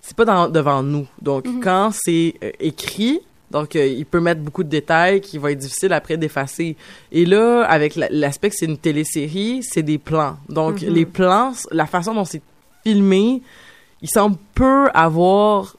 [0.00, 1.60] c'est pas dans, devant nous donc Mhm.
[1.62, 3.20] quand c'est euh, écrit
[3.56, 6.76] donc euh, il peut mettre beaucoup de détails qui vont être difficiles après d'effacer
[7.10, 10.88] et là avec la- l'aspect que c'est une télésérie c'est des plans donc Mhm.
[10.98, 12.42] les plans la façon dont c'est
[12.84, 13.42] filmé
[14.02, 15.76] il semble peu avoir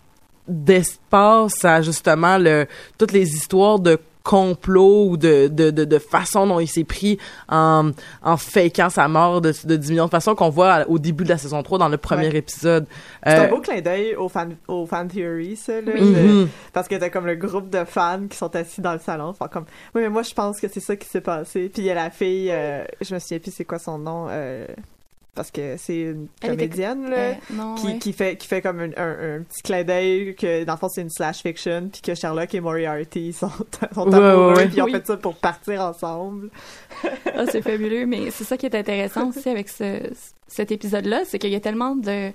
[0.48, 2.66] d'espace à justement le
[2.98, 7.18] toutes les histoires de complot ou de, de, de, de façon dont il s'est pris
[7.48, 11.24] en, en fakeant sa mort de, de 10 millions de façons qu'on voit au début
[11.24, 12.38] de la saison 3 dans le premier Ouais.
[12.38, 12.86] épisode.
[13.26, 15.92] C'est un Euh, beau clin d'œil aux fan, aux fan theories, ça, là.
[15.96, 16.02] Oui.
[16.02, 16.50] de- mhm.
[16.74, 19.30] parce que t'as comme le groupe de fans qui sont assis dans le salon.
[19.30, 21.70] Enfin, comme, oui, mais moi, je pense que c'est ça qui s'est passé.
[21.74, 24.28] Puis il y a la fille, euh, je me souviens plus c'est quoi son nom,
[24.30, 24.66] euh,
[25.38, 27.15] parce que c'est une était- comédienne, là.
[27.17, 27.97] Euh, non, qui, ouais.
[28.00, 30.89] qui fait qui fait comme un, un, un petit clin d'œil que dans le fond
[30.89, 33.50] c'est une slash fiction puis que Sherlock et Moriarty sont,
[33.93, 34.65] sont Ouais, amoureux ouais, ouais.
[34.67, 34.91] puis ils ont Oui.
[34.91, 36.50] fait ça pour partir ensemble
[37.34, 40.02] Ah, c'est fabuleux, mais c'est ça qui est intéressant aussi avec ce,
[40.47, 42.32] cet épisode-là, c'est qu'il y a tellement de,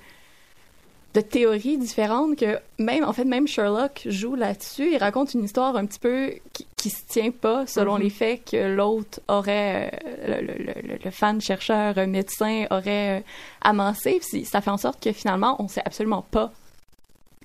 [1.14, 4.92] de théories différentes que même, en fait, même Sherlock joue là-dessus.
[4.92, 8.02] Il raconte une histoire un petit peu qui, qui se tient pas selon Mhm.
[8.02, 13.18] les faits que l'autre aurait, euh, le, le- le- le fan, chercheur, euh, médecin aurait
[13.18, 13.22] euh,
[13.60, 14.20] amassé.
[14.26, 16.50] Puis ça fait en sorte que finalement, on sait absolument pas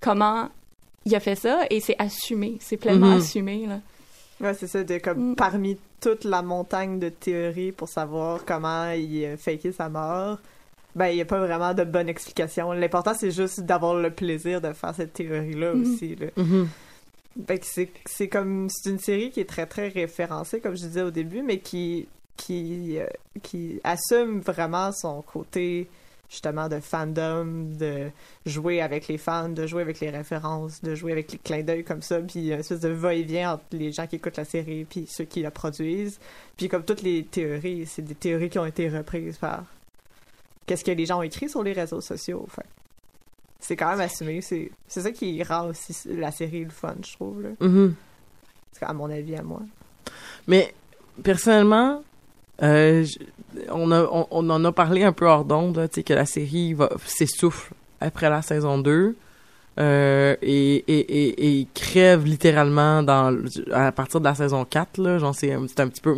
[0.01, 0.47] comment
[1.05, 3.17] il a fait ça et c'est assumé, c'est pleinement Mhm.
[3.17, 3.79] assumé, là.
[4.41, 5.35] ouais c'est ça de comme Mm.
[5.35, 10.37] parmi toute la montagne de théories pour savoir comment il a faké sa mort
[10.97, 14.59] ben il y a pas vraiment de bonne explication l'important c'est juste d'avoir le plaisir
[14.61, 15.81] de faire cette théorie là Mhm.
[15.81, 16.27] aussi là.
[16.35, 16.67] Mhm.
[17.47, 20.81] Fait que c'est c'est comme c'est une série qui est très très référencée comme je
[20.87, 23.05] disais au début mais qui qui euh,
[23.43, 25.87] qui assume vraiment son côté
[26.29, 27.45] justement de fandom
[27.79, 28.09] de
[28.45, 31.83] jouer avec les fans de jouer avec les références de jouer avec les clins d'œil
[31.83, 35.05] comme ça puis une espèce de va-et-vient entre les gens qui écoutent la série puis
[35.07, 36.19] ceux qui la produisent
[36.57, 39.63] puis comme toutes les théories c'est des théories qui ont été reprises par
[40.67, 42.65] qu'est-ce que les gens ont écrit sur les réseaux sociaux fait
[43.59, 47.13] c'est quand même assumé c'est c'est ça qui rend aussi la série le fun je
[47.13, 47.95] trouve là Mhm.
[48.73, 49.61] C'est à mon avis à moi
[50.47, 50.73] Mais
[51.23, 52.03] personnellement,
[52.61, 53.17] euh, je-
[53.71, 56.89] on, a, on, on en a parlé un peu hors d'onde, que la série va
[57.05, 59.15] s'essouffle après la saison 2.
[59.79, 63.35] euh, et, et, et, crève littéralement dans,
[63.71, 64.97] à partir de la saison 4.
[64.99, 66.15] Là, genre, c'est, un- c'est un petit peu...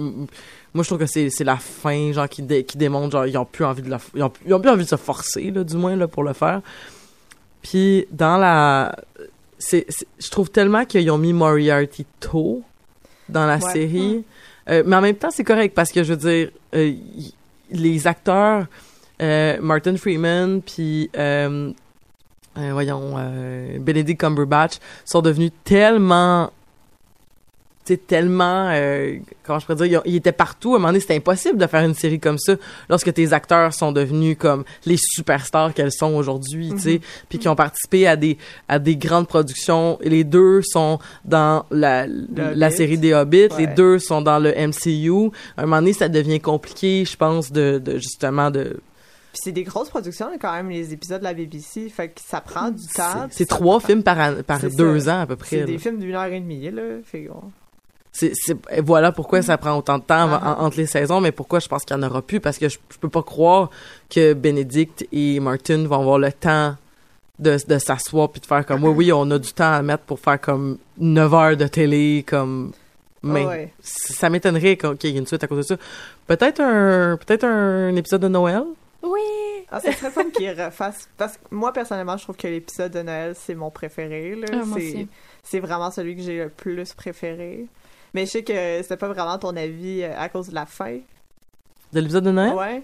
[0.74, 3.38] Moi, je trouve que c'est, c'est la fin, genre, qui, dé- qui démontre, genre, ils
[3.38, 5.64] ont plus envie de la, ils ont, ils ont plus envie de se forcer, là,
[5.64, 6.62] du moins, là, pour le faire.
[7.62, 8.96] Puis, dans la...
[9.58, 12.62] C'est, c'est- je trouve tellement qu'ils ont mis Moriarty tôt
[13.28, 13.72] dans la Ouais.
[13.74, 14.24] série.
[14.70, 17.34] Euh, mais en même temps, c'est correct parce que, je veux dire, euh, y-
[17.72, 18.66] les acteurs,
[19.22, 21.10] euh, Martin Freeman, puis...
[22.56, 23.16] voyons,
[23.80, 26.52] Benedict Cumberbatch sont devenus tellement
[27.98, 31.16] tellement euh, comment je pourrais dire ils, ils étaient partout à un moment donné c'était
[31.16, 32.56] impossible de faire une série comme ça
[32.90, 37.48] lorsque tes acteurs sont devenus comme les superstars qu'elles sont aujourd'hui tu sais puis qui
[37.48, 42.68] ont participé à des à des grandes productions et les deux sont dans la la
[42.68, 42.76] Hobbit.
[42.76, 46.40] série des Hobbits les deux sont dans le MCU à un moment donné ça devient
[46.40, 48.80] compliqué je pense de, de justement de
[49.32, 51.88] Puis c'est des grosses productions, quand même, les épisodes de la BBC.
[51.90, 53.28] Fait que ça prend du temps.
[53.30, 55.18] c'est trois prend- films par an- par deux ça.
[55.18, 56.82] ans à peu près C'est des films d'une heure et demie, là.
[57.04, 57.28] Fait
[58.12, 58.34] C'est,
[58.84, 60.58] voilà pourquoi ça prend autant de temps en- Ah.
[60.60, 62.78] entre les saisons, mais pourquoi je pense qu'il n'y en aura plus, parce que je,
[62.92, 63.70] je peux pas croire
[64.10, 66.76] que Benedict et Martin vont avoir le temps
[67.38, 70.04] de, de s'asseoir puis de faire comme, oui, oui, on a du temps à mettre
[70.04, 72.72] pour faire comme 9 heures de télé, comme,
[73.24, 73.74] mais ouais.
[73.82, 75.82] ça m'étonnerait qu'il y ait une suite à cause de ça.
[76.28, 78.64] Peut-être un, peut-être un épisode de Noël?
[79.04, 79.20] Oui!
[79.72, 81.08] Ah, ça serait fun qu'ils refassent.
[81.16, 84.48] Parce que moi, personnellement, je trouve que l'épisode de Noël, c'est mon préféré, là.
[84.52, 84.76] Ah,
[85.44, 87.68] c'est vraiment celui que j'ai le plus préféré.
[88.14, 90.98] Mais je sais que c'était pas vraiment ton avis euh, à cause de la fin.
[91.94, 92.54] De l'épisode de Noël?
[92.54, 92.84] Ouais.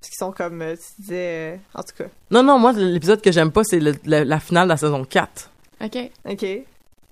[0.00, 1.54] Parce qu'ils sont comme, euh, tu disais...
[1.54, 2.04] euh, En tout cas.
[2.30, 5.04] Non, non, moi, l'épisode que j'aime pas, c'est le- le- la finale de la saison
[5.04, 5.50] 4.
[5.84, 5.98] OK.
[6.28, 6.46] OK.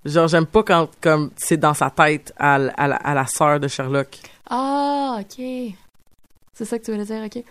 [0.04, 3.58] Genre, j'aime pas quand, comme, c'est dans sa tête à, à la, à la sœur
[3.58, 4.18] de Sherlock.
[4.50, 5.44] Ah, OK.
[6.52, 7.42] C'est ça que tu voulais dire, OK.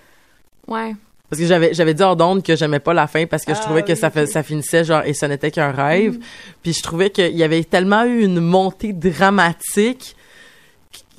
[0.67, 0.95] Ouais.
[1.33, 3.59] Parce que j'avais j'avais dit hors d'onde que j'aimais pas la fin parce que je
[3.59, 6.19] Ah, trouvais que oui, ça fait ça finissait genre et ce n'était qu'un rêve.
[6.19, 6.21] Mm.
[6.61, 10.15] Puis je trouvais qu'il y avait tellement eu une montée dramatique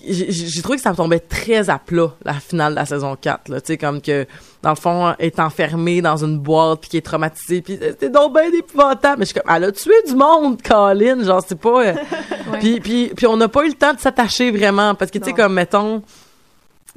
[0.06, 3.48] j'ai trouvé que ça me tombait très à plat la finale de la saison 4
[3.48, 3.60] là.
[3.60, 4.24] Tu sais comme que
[4.62, 8.34] dans le fond est enfermée dans une boîte puis qui est traumatisée puis c'était donc
[8.34, 9.18] bien épouvantable.
[9.18, 11.24] Mais je suis comme elle a tué du monde Colin!
[11.24, 11.94] Genre c'est pas euh,
[12.60, 15.24] puis puis puis on n'a pas eu le temps de s'attacher vraiment parce que tu
[15.24, 16.02] sais comme mettons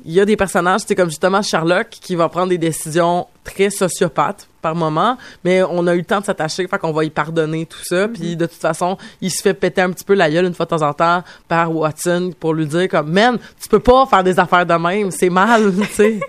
[0.06, 3.70] il y a des personnages, c'est comme justement Sherlock qui va prendre des décisions très
[3.70, 7.10] sociopathes par moment, mais on a eu le temps de s'attacher, fait qu'on va y
[7.10, 10.30] pardonner tout ça, puis de toute façon, il se fait péter un petit peu la
[10.30, 13.68] gueule une fois de temps en temps par Watson pour lui dire comme man, tu
[13.70, 16.20] peux pas faire des affaires de même, c'est mal, tu sais.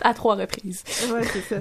[0.00, 0.82] À trois reprises.
[1.12, 1.60] Ouais, c'est ça.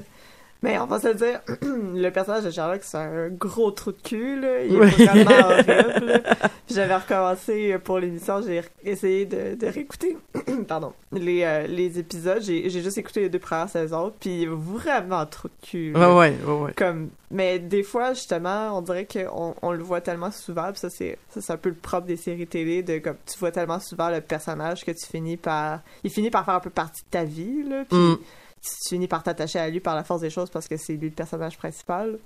[0.62, 4.42] Mais on va se dire, le personnage de Sherlock, c'est un gros trou de cul,
[4.42, 4.64] là.
[4.66, 5.08] Il est Oui.
[5.08, 6.22] horrible.
[6.68, 10.18] Puis J'avais recommencé pour l'émission, j'ai essayé de, de réécouter,
[10.68, 12.42] pardon, les, euh, les épisodes.
[12.42, 15.94] J'ai juste écouté les deux premières saisons, puis vraiment trou de cul.
[15.96, 16.74] Ouais ouais, ouais ouais.
[16.76, 20.90] Comme, mais des fois, justement, on dirait qu'on on le voit tellement souvent, puis ça,
[20.90, 23.80] c'est ça, c'est un peu le propre des séries télé, de comme, tu vois tellement
[23.80, 25.80] souvent le personnage que tu finis par...
[26.04, 28.18] Il finit par faire un peu partie de ta vie, là, puis Mm.
[28.62, 31.10] Tu finis par t'attacher à lui par la force des choses parce que c'est lui
[31.10, 32.18] le personnage principal,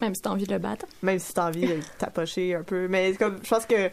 [0.00, 0.86] Même si t'as envie de le battre.
[1.02, 2.88] même si t'as envie de le tapocher un peu.
[2.88, 3.90] Mais comme, je pense que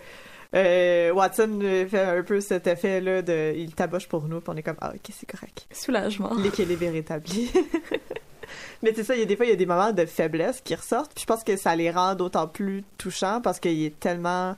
[0.54, 3.54] euh, Watson fait un peu cet effet-là de...
[3.56, 5.65] Il taboche pour nous, puis on est comme, ah, ok, c'est correct.
[5.71, 6.34] Soulagement.
[6.36, 7.49] L'équilibre est rétabli.
[8.84, 10.60] Mais c'est ça, il y a des fois, il y a des moments de faiblesse
[10.62, 11.13] qui ressortent.
[11.13, 14.56] Puis je pense que ça les rend d'autant plus touchants parce qu'il est tellement.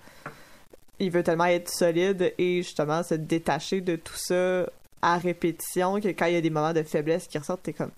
[0.99, 4.65] Il veut tellement être solide et justement se détacher de tout ça
[5.03, 7.91] à répétition que quand il y a des moments de faiblesse qui ressortent, t'es comme.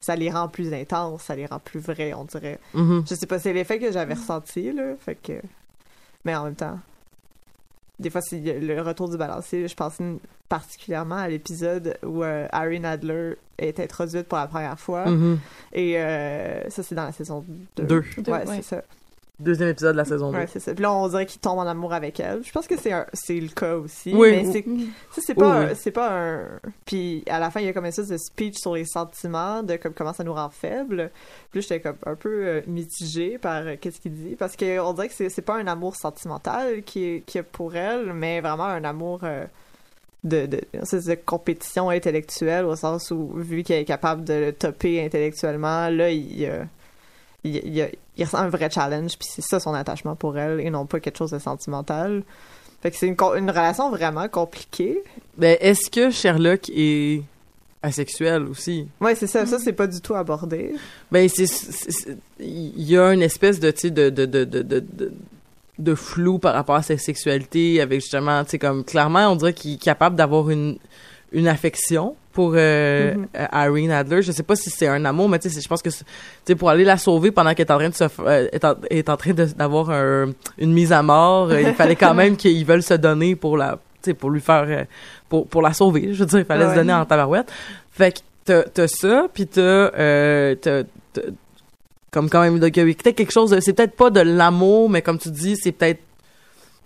[0.00, 2.58] Ça les rend plus intenses, ça les rend plus vrais, on dirait.
[2.74, 3.04] Mhm.
[3.08, 4.94] Je sais pas, c'est l'effet que j'avais ressenti, là.
[5.00, 5.40] Fait que.
[6.24, 6.78] Mais en même temps.
[7.98, 9.66] Des fois, c'est le retour du balancier.
[9.66, 9.98] Je pense
[10.48, 15.06] particulièrement à l'épisode où euh, Harry Nadler est introduite pour la première fois.
[15.06, 15.38] Mhm.
[15.72, 17.44] Et euh, ça, c'est dans la saison
[17.76, 17.82] 2.
[17.84, 18.04] Deux.
[18.18, 18.56] Deux, Ouais, ouais.
[18.56, 18.82] c'est ça.
[19.40, 20.38] Deuxième épisode de la saison 2.
[20.38, 20.74] Ouais, c'est ça.
[20.74, 22.42] Puis là, on dirait qu'il tombe en amour avec elle.
[22.44, 24.12] Je pense que c'est un- c'est le cas aussi.
[24.12, 24.30] Oui.
[24.32, 24.64] Mais c'est
[25.20, 25.66] c'est pas, oui.
[25.76, 26.40] c'est pas un.
[26.84, 29.62] Puis à la fin, il y a comme une espèce de speech sur les sentiments,
[29.62, 31.10] de comme comment ça nous rend faibles.
[31.52, 34.92] Puis j'étais comme un peu euh, mitigée par euh, qu'est-ce qu'il dit, parce que on
[34.92, 38.40] dirait que c'est c'est pas un amour sentimental qui est, qui est pour elle, mais
[38.40, 39.20] vraiment un amour.
[39.22, 39.44] euh,
[40.24, 45.00] de, de, de compétition intellectuelle au sens où vu qu'elle est capable de le topper
[45.04, 46.64] intellectuellement là il, euh,
[47.44, 50.70] il, il, il ressent un vrai challenge puis c'est ça son attachement pour elle et
[50.70, 52.22] non pas quelque chose de sentimental.
[52.82, 55.02] Fait que c'est une, une relation vraiment compliquée.
[55.36, 57.22] Ben, est-ce que Sherlock est
[57.82, 58.86] asexuel aussi?
[59.00, 60.74] ouais c'est ça ça c'est pas du tout abordé.
[61.12, 61.46] Ben, c'est,
[62.40, 65.12] il y a une espèce de, tu sais, de, de, de, de, de, de-
[65.78, 69.52] de flou par rapport à sa sexualité avec justement, tu sais, comme, clairement, on dirait
[69.52, 70.76] qu'il est capable d'avoir une,
[71.32, 73.26] une affection pour euh, Mhm.
[73.36, 74.22] euh, Harry Nadler.
[74.22, 76.04] Je sais pas si c'est un amour, mais tu sais, c'est- je pense que, c'est-
[76.04, 76.10] tu
[76.46, 78.74] sais, pour aller la sauver pendant qu'elle est en train de se, euh, est en,
[78.90, 82.36] est en train de- d'avoir un- une mise à mort, euh, il fallait quand même
[82.36, 84.84] qu'ils veulent se donner pour la, tu sais, pour lui faire, euh,
[85.28, 86.14] pour, pour la sauver.
[86.14, 86.70] Je veux dire, il fallait Ouais.
[86.70, 87.50] se donner en tabarouette.
[87.90, 90.54] Fait que t'as, ça, puis t'as, euh,
[92.10, 95.30] comme quand même, peut-être quelque chose, de- c'est peut-être pas de l'amour, mais comme tu
[95.30, 96.00] dis, c'est peut-être,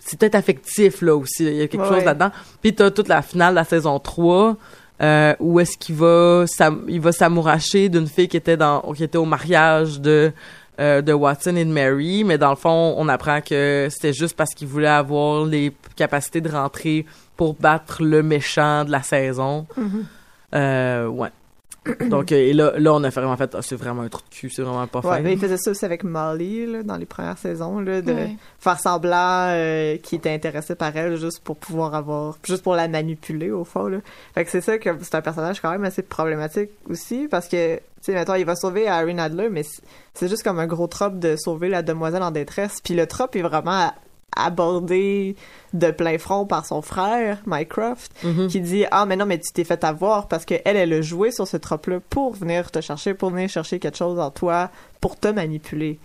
[0.04, 1.44] c'est peut-être affectif, là, aussi.
[1.44, 1.96] Il y a quelque Ouais.
[1.96, 2.30] chose là-dedans.
[2.60, 4.56] Puis t'as toute la finale de la saison 3,
[5.02, 6.44] euh, où est-ce qu'il va,
[6.88, 10.32] il va s'amouracher d'une fille qui était dans, qui était au mariage de,
[10.80, 14.36] euh, de Watson et de Mary, mais dans le fond, on apprend que c'était juste
[14.36, 17.04] parce qu'il voulait avoir les capacités de rentrer
[17.36, 19.66] pour battre le méchant de la saison.
[20.54, 21.28] Euh, ouais.
[22.10, 24.34] Donc, euh, et là, là, on a vraiment fait, ah, c'est vraiment un trou de
[24.34, 25.28] cul, c'est vraiment pas ouais fin.
[25.28, 28.36] il faisait ça aussi avec Molly là, dans les premières saisons là, de Ouais.
[28.60, 32.86] faire semblant euh, qu'il était intéressé par elle juste pour pouvoir avoir juste pour la
[32.86, 33.98] manipuler au fond là.
[34.34, 37.76] Fait que c'est ça que c'est un personnage quand même assez problématique aussi parce que
[37.76, 39.82] tu sais mettons il va sauver Harry Nadler mais c'est-
[40.14, 43.34] c'est juste comme un gros trope de sauver la demoiselle en détresse puis le trope
[43.34, 43.92] est vraiment
[44.36, 45.36] abordé
[45.72, 48.48] de plein front par son frère Mycroft Mhm.
[48.48, 51.30] qui dit ah mais non mais tu t'es fait avoir parce que elle a joué
[51.30, 54.70] sur ce trope là pour venir te chercher pour venir chercher quelque chose en toi
[55.00, 55.98] pour te manipuler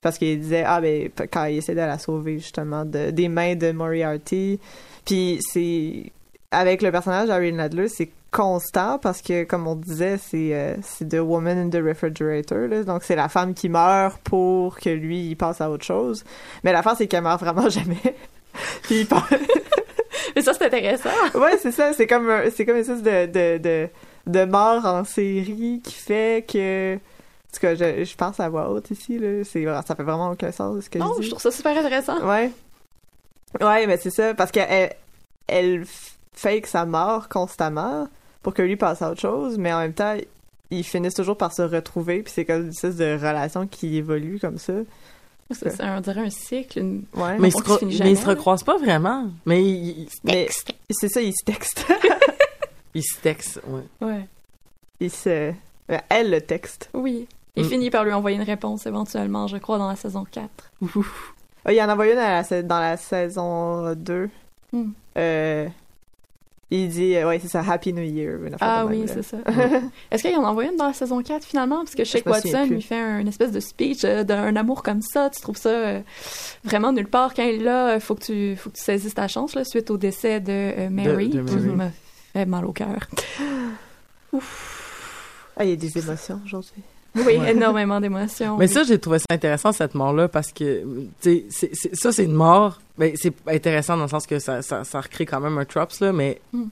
[0.00, 3.56] parce qu'il disait ah ben quand il essaie de la sauver justement de, des mains
[3.56, 4.60] de Moriarty
[5.04, 6.12] puis c'est
[6.50, 11.08] avec le personnage Harry Nadler c'est constant parce que comme on disait c'est euh, c'est
[11.08, 12.82] The Woman in the Refrigerator là.
[12.84, 16.24] donc c'est la femme qui meurt pour que lui il passe à autre chose
[16.62, 17.96] mais l'affaire c'est qu'elle meurt vraiment jamais
[18.82, 19.08] puis il
[20.36, 21.08] Mais ça, c'est intéressant.
[21.34, 21.92] ouais, c'est ça.
[21.92, 23.88] C'est comme, un- c'est comme une espèce de, de, de,
[24.26, 26.96] de mort en série qui fait que.
[26.96, 26.98] En
[27.52, 29.42] tout cas, je, je pense à voix haute ici, là.
[29.44, 31.24] C'est, ça fait vraiment aucun sens ce que Non, je dis.
[31.26, 32.20] je trouve ça super intéressant.
[32.28, 32.50] Ouais.
[33.60, 34.34] Ouais, mais c'est ça.
[34.34, 34.92] Parce qu'elle
[35.46, 35.84] elle
[36.34, 38.08] fake sa mort constamment
[38.42, 40.16] pour que lui passe à autre chose, mais en même temps,
[40.70, 44.38] ils finissent toujours par se retrouver, puis c'est comme une espèce de relation qui évolue
[44.40, 44.74] comme ça.
[45.50, 46.78] C'est ça, on dirait un cycle.
[46.78, 47.04] Une...
[47.14, 47.38] Ouais.
[47.38, 49.28] Mais, ils se, mais ils se recroisent pas vraiment.
[49.46, 50.46] Mais ils, Mais
[50.90, 51.86] c'est ça, ils se textent.
[52.94, 54.06] ils se textent, ouais.
[54.06, 54.28] Ouais.
[55.00, 55.28] ils se...
[55.90, 56.90] euh, Elle le texte.
[56.92, 57.26] Oui.
[57.56, 57.68] Il Mm.
[57.70, 60.48] finit par lui envoyer une réponse éventuellement, je crois, dans la saison 4.
[61.64, 64.28] Ah, il en a envoyé une à la sa- dans la saison 2.
[64.72, 64.90] Hmm.
[65.16, 65.66] Euh,
[66.70, 68.38] il dit, euh, ouais, c'est ça, Happy New Year.
[68.60, 69.38] Ah oui, c'est ça.
[70.10, 71.78] Est-ce qu'il en a envoyé une dans la saison 4 finalement?
[71.78, 75.00] Parce que souviens Watson lui fait un, une espèce de speech euh, d'un amour comme
[75.00, 75.30] ça.
[75.30, 76.00] Tu trouves ça euh,
[76.64, 77.32] vraiment nulle part?
[77.32, 79.64] Quand il est là, il faut que tu, faut que tu saisisses ta chance là,
[79.64, 81.30] suite au décès de euh, Mary.
[81.30, 81.56] de Mary.
[81.56, 81.90] qui m'a
[82.34, 83.08] fait mal au cœur.
[85.56, 86.82] Ah, il y a des émotions aujourd'hui.
[87.16, 87.50] Oui, Ouais.
[87.52, 88.56] énormément d'émotions.
[88.58, 88.72] Mais oui.
[88.72, 90.84] ça, j'ai trouvé ça intéressant, cette mort-là, parce que,
[91.20, 92.80] tu sais, ça, c'est une mort.
[92.96, 96.00] Ben, c'est intéressant dans le sens que ça, ça, ça recrée quand même un trops,
[96.00, 96.64] là, mais Mm.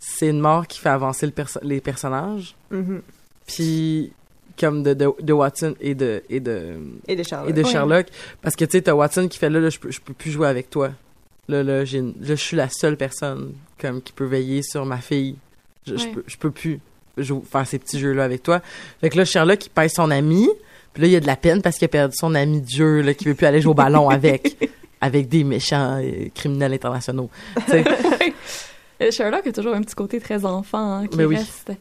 [0.00, 2.56] c'est une mort qui fait avancer le perso- les personnages.
[2.70, 3.02] Mhm.
[3.46, 4.12] Puis,
[4.58, 6.76] comme de, de, de Watson et de, et de,
[7.08, 7.50] Et de Charlotte.
[7.50, 7.70] et de Ouais.
[7.70, 8.06] Sherlock.
[8.40, 10.30] Parce que, tu sais, t'as Watson qui fait là, là, je peux, je peux plus
[10.30, 10.90] jouer avec toi.
[11.48, 14.86] Là, là, j'ai une- là, je suis la seule personne, comme, qui peut veiller sur
[14.86, 15.36] ma fille.
[15.86, 16.12] Je, je Ouais.
[16.12, 16.80] peux, je peux plus
[17.18, 18.60] jou- faire ces petits jeux-là avec toi.
[19.00, 20.48] Fait que là, Sherlock, il pèse son ami.
[20.92, 22.68] Puis là, il y a de la peine parce qu'il a perdu son ami de
[22.68, 26.72] jeu, là, qui veut plus aller jouer au ballon avec, avec des méchants euh, criminels
[26.72, 27.30] internationaux.
[29.02, 31.34] Euh, Sherlock a toujours un petit côté très enfant hein, qui Mais oui.
[31.36, 31.72] reste.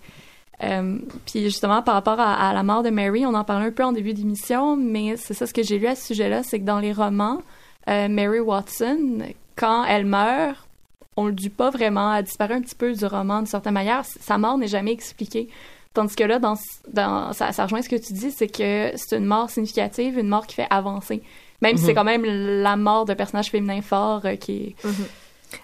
[0.63, 3.71] Euh, puis justement, par rapport à, à la mort de Mary, on en parlait un
[3.71, 6.59] peu en début d'émission, mais c'est ça ce que j'ai lu à ce sujet-là, c'est
[6.59, 7.43] que dans les romans,
[7.87, 9.19] euh, Mary Watson,
[9.55, 10.67] quand elle meurt,
[11.15, 14.03] on le dit pas vraiment, elle disparaît un petit peu du roman d'une certaine manière.
[14.05, 15.47] Sa mort n'est jamais expliquée.
[15.93, 16.55] Tandis que là, dans,
[16.91, 20.27] dans, ça, ça rejoint ce que tu dis, c'est que c'est une mort significative, une
[20.27, 21.21] mort qui fait avancer.
[21.61, 21.87] Même si Mhm.
[21.87, 24.87] c'est quand même la mort de personnage féminin fort euh, qui est...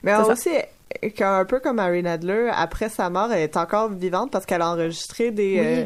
[0.04, 0.34] Mais C'est ça.
[0.34, 0.50] aussi,
[1.16, 4.62] qu'un- un peu comme Mary Nadler, après sa mort, elle est encore vivante parce qu'elle
[4.62, 5.66] a enregistré des, Oui.
[5.66, 5.86] euh,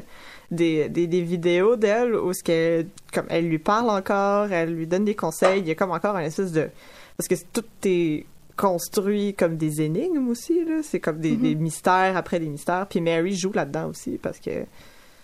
[0.51, 4.87] des, des, des vidéos d'elle où ce qu'elle, comme elle lui parle encore, elle lui
[4.87, 5.61] donne des conseils.
[5.61, 6.69] Il y a comme encore un espèce de.
[7.17, 10.81] Parce que tout est construit comme des énigmes aussi, là.
[10.83, 11.41] C'est comme des, Mhm.
[11.41, 12.87] des mystères après des mystères.
[12.89, 14.51] Puis Mary joue là-dedans aussi parce que.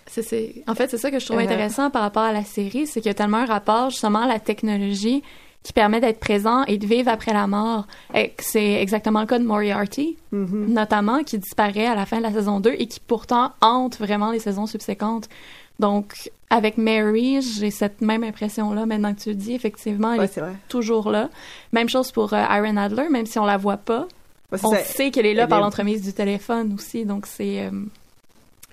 [0.06, 0.62] C'est, c'est...
[0.66, 3.08] En fait, c'est ça que je trouve intéressant par rapport à la série, c'est qu'il
[3.08, 5.22] y a tellement un rapport justement à la technologie
[5.62, 7.86] qui permet d'être présent et de vivre après la mort.
[8.38, 10.72] C'est exactement le cas de Moriarty, Mhm.
[10.72, 14.32] notamment, qui disparaît à la fin de la saison 2 et qui pourtant hante vraiment
[14.32, 15.28] les saisons subséquentes.
[15.80, 19.54] Donc, avec Mary, j'ai cette même impression-là maintenant que tu le dis.
[19.54, 21.28] Effectivement, elle Ouais, est toujours là.
[21.72, 24.06] Même chose pour euh, Iron Adler, même si on la voit pas.
[24.52, 24.78] Ouais, On ça.
[24.84, 27.70] sait qu'elle est là Elle par est- l'entremise du téléphone aussi, donc c'est euh,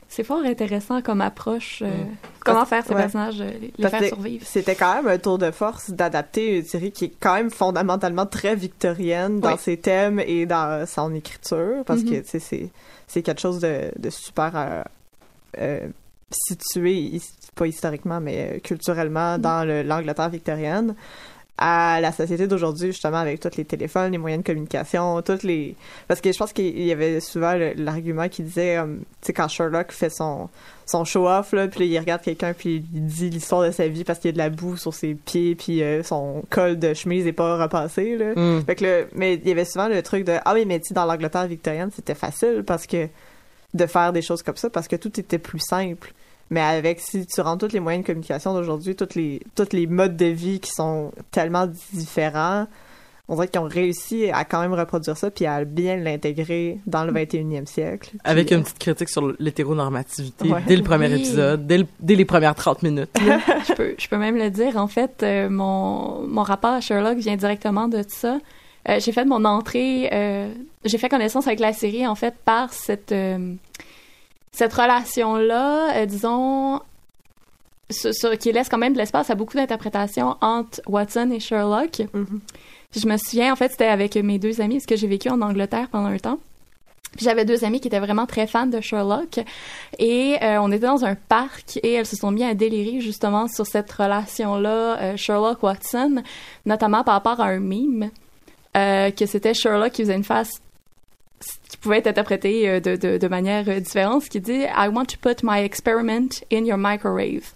[0.10, 1.80] c'est fort intéressant comme approche.
[1.86, 2.04] euh,
[2.40, 3.02] Comment faire ces Ouais.
[3.02, 4.46] personnages, euh, les, Parce faire survivre.
[4.48, 8.26] C'était quand même un tour de force d'adapter une série qui est quand même fondamentalement
[8.26, 9.60] très victorienne dans Oui.
[9.60, 12.10] ses thèmes et dans son écriture, parce Mhm.
[12.10, 12.70] que tu sais, c'est
[13.06, 14.84] c'est quelque chose de, de super euh,
[15.60, 15.88] euh,
[16.32, 17.20] situé,
[17.56, 19.42] pas historiquement, mais euh, culturellement Mhm.
[19.42, 20.96] dans le- l'Angleterre victorienne
[21.60, 25.76] à la société d'aujourd'hui justement avec tous les téléphones, les moyens de communication, toutes les
[26.08, 29.48] parce que je pense qu'il y avait souvent l'argument qui disait euh, tu sais quand
[29.48, 30.50] Sherlock fait son
[30.86, 34.04] son show-off, là, puis là, il regarde quelqu'un, puis il dit l'histoire de sa vie
[34.06, 36.94] parce qu'il y a de la boue sur ses pieds, puis euh, son col de
[36.94, 38.34] chemise est pas repassé, là.
[38.36, 38.64] Mm.
[38.66, 40.94] Fait que là, mais il y avait souvent le truc de «Ah oui, mais tu
[40.94, 43.08] dans l'Angleterre victorienne, c'était facile parce que
[43.74, 46.14] de faire des choses comme ça, parce que tout était plus simple.
[46.50, 49.86] Mais avec, si tu rends tous les moyens de communication d'aujourd'hui, tous les, tous les
[49.86, 52.68] modes de vie qui sont tellement différents,
[53.28, 57.04] on dirait qu'ils ont réussi à quand même reproduire ça, puis à bien l'intégrer dans
[57.04, 58.12] le 21e siècle.
[58.12, 60.64] Puis, Avec euh, une petite critique sur l'hétéronormativité Ouais.
[60.66, 61.16] dès le premier Oui.
[61.16, 63.10] épisode, dès, le- dès les premières 30 minutes.
[63.20, 64.78] je, peux, je peux même le dire.
[64.78, 68.40] En fait, euh, mon, mon rapport à Sherlock vient directement de ça.
[68.90, 70.52] Euh, j'ai fait mon entrée, euh,
[70.86, 73.54] j'ai fait connaissance avec la série, en fait, par cette, euh,
[74.52, 76.80] cette relation-là, euh, disons,
[77.90, 82.00] sur- sur- qui laisse quand même de l'espace à beaucoup d'interprétations entre Watson et Sherlock.
[82.14, 82.40] Mhm.
[82.92, 85.30] Puis je me souviens, en fait, c'était avec mes deux amis, parce que j'ai vécu
[85.30, 86.40] en Angleterre pendant un temps.
[87.20, 89.40] J'avais deux amis qui étaient vraiment très fans de Sherlock.
[89.98, 93.48] Et euh, on était dans un parc et elles se sont mis à délirer justement
[93.48, 96.22] sur cette relation-là, euh, Sherlock-Watson,
[96.66, 98.12] notamment par rapport à un mime,
[98.78, 100.52] euh, que c'était Sherlock qui faisait une face
[101.70, 104.88] qui pouvait être interprétée euh, de, de, de manière euh, différente, ce qui dit «I
[104.94, 107.54] want to put my experiment in your microwave».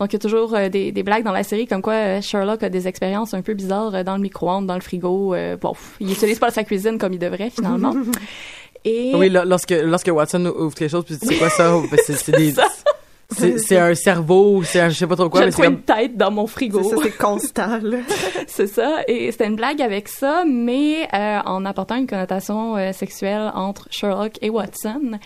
[0.00, 2.70] Donc, il y a toujours des, des blagues dans la série comme quoi Sherlock a
[2.70, 5.34] des expériences un peu bizarres dans le micro-ondes, dans le frigo.
[5.34, 7.94] euh, bon, il utilise pas sa cuisine comme il devrait, finalement.
[8.86, 11.70] Et Oui, lo- lorsque, lorsque Watson ouvre quelque chose, puis c'est quoi ça?
[11.90, 12.52] Ben, c'est des...
[12.52, 12.62] C'est
[13.58, 16.30] c'est un cerveau, c'est un je sais pas trop quoi, j'ai trouvé une tête dans
[16.30, 16.82] mon frigo.
[16.82, 17.98] C'est ça, c'est constant, là.
[18.46, 19.02] C'est ça.
[19.08, 23.88] Et c'était une blague avec ça, mais euh, en apportant une connotation euh, sexuelle entre
[23.90, 25.18] Sherlock et Watson.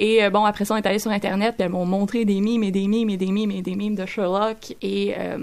[0.00, 2.40] Et euh, bon, après ça, on est allé sur Internet, puis elles m'ont montré des
[2.40, 5.38] mimes et des mimes et des mimes et des mimes de Sherlock et euh,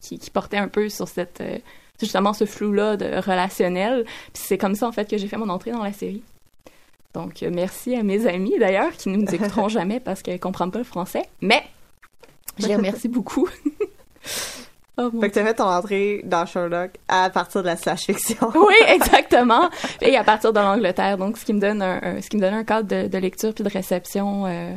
[0.00, 1.58] qui, qui portait un peu sur cette euh,
[2.00, 4.04] justement ce flou-là de relationnel.
[4.34, 6.22] Puis c'est comme ça, en fait, que j'ai fait mon entrée dans la série.
[7.16, 10.38] Donc, euh, merci à mes amis, d'ailleurs, qui ne nous écouteront jamais parce qu'elles ne
[10.38, 11.22] comprennent pas le français.
[11.40, 11.62] Mais,
[12.58, 13.48] je les remercie beaucoup.
[14.98, 18.50] Oh, Fait que t'as fait ton entrée dans Sherlock à partir de la slash fiction.
[18.54, 19.68] oui, exactement.
[20.00, 22.40] Et à partir de l'Angleterre, donc ce qui me donne un, un- ce qui me
[22.40, 24.72] donne un cadre de, de lecture puis de réception euh,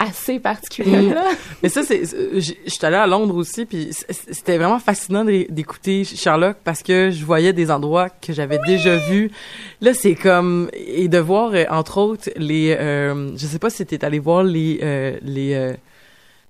[0.00, 0.96] assez particulier.
[1.10, 1.14] Mm.
[1.14, 1.24] là.
[1.62, 5.46] Mais ça, c'est, c'est- j- j'étais allée à Londres aussi, puis c'était vraiment fascinant d'é-
[5.50, 9.30] d'écouter Sherlock parce que je voyais des endroits que j'avais déjà vus.
[9.80, 13.84] Là, c'est comme et de voir euh, entre autres les, euh, je sais pas si
[13.86, 15.74] t'es allé voir les euh, les euh,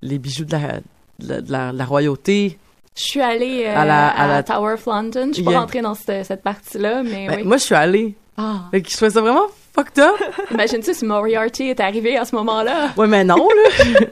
[0.03, 0.81] les bijoux de la
[1.19, 2.59] de la, de la- de la royauté.
[2.97, 5.29] Je suis allée euh, À la- à à, la- Tower of London.
[5.29, 5.61] Je suis pas Yeah.
[5.61, 7.43] rentrée dans cette, cette partie-là, mais Ben, oui.
[7.45, 8.15] Moi, je suis allée.
[8.37, 8.63] Ah.
[8.71, 10.15] Fait que je trouvais ça vraiment fucked up.
[10.51, 12.91] Imagine-tu si Moriarty est arrivé à ce moment-là.
[12.97, 13.85] Ouais, mais non là.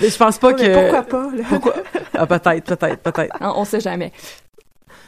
[0.00, 0.62] Mais je pense pas Ouais, que.
[0.62, 1.42] mais pourquoi pas, là?
[1.48, 1.74] Pourquoi?
[2.14, 3.36] Ah, peut-être, peut-être, peut-être.
[3.40, 4.12] On, on sait jamais.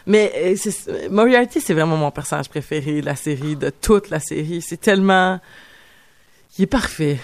[0.07, 4.61] Mais euh, Moriarty, c'est vraiment mon personnage préféré de la série, de toute la série.
[4.61, 5.39] C'est tellement...
[6.59, 7.19] Il est parfait.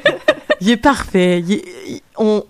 [0.60, 1.40] il est parfait.
[1.40, 2.44] Il est, il- on...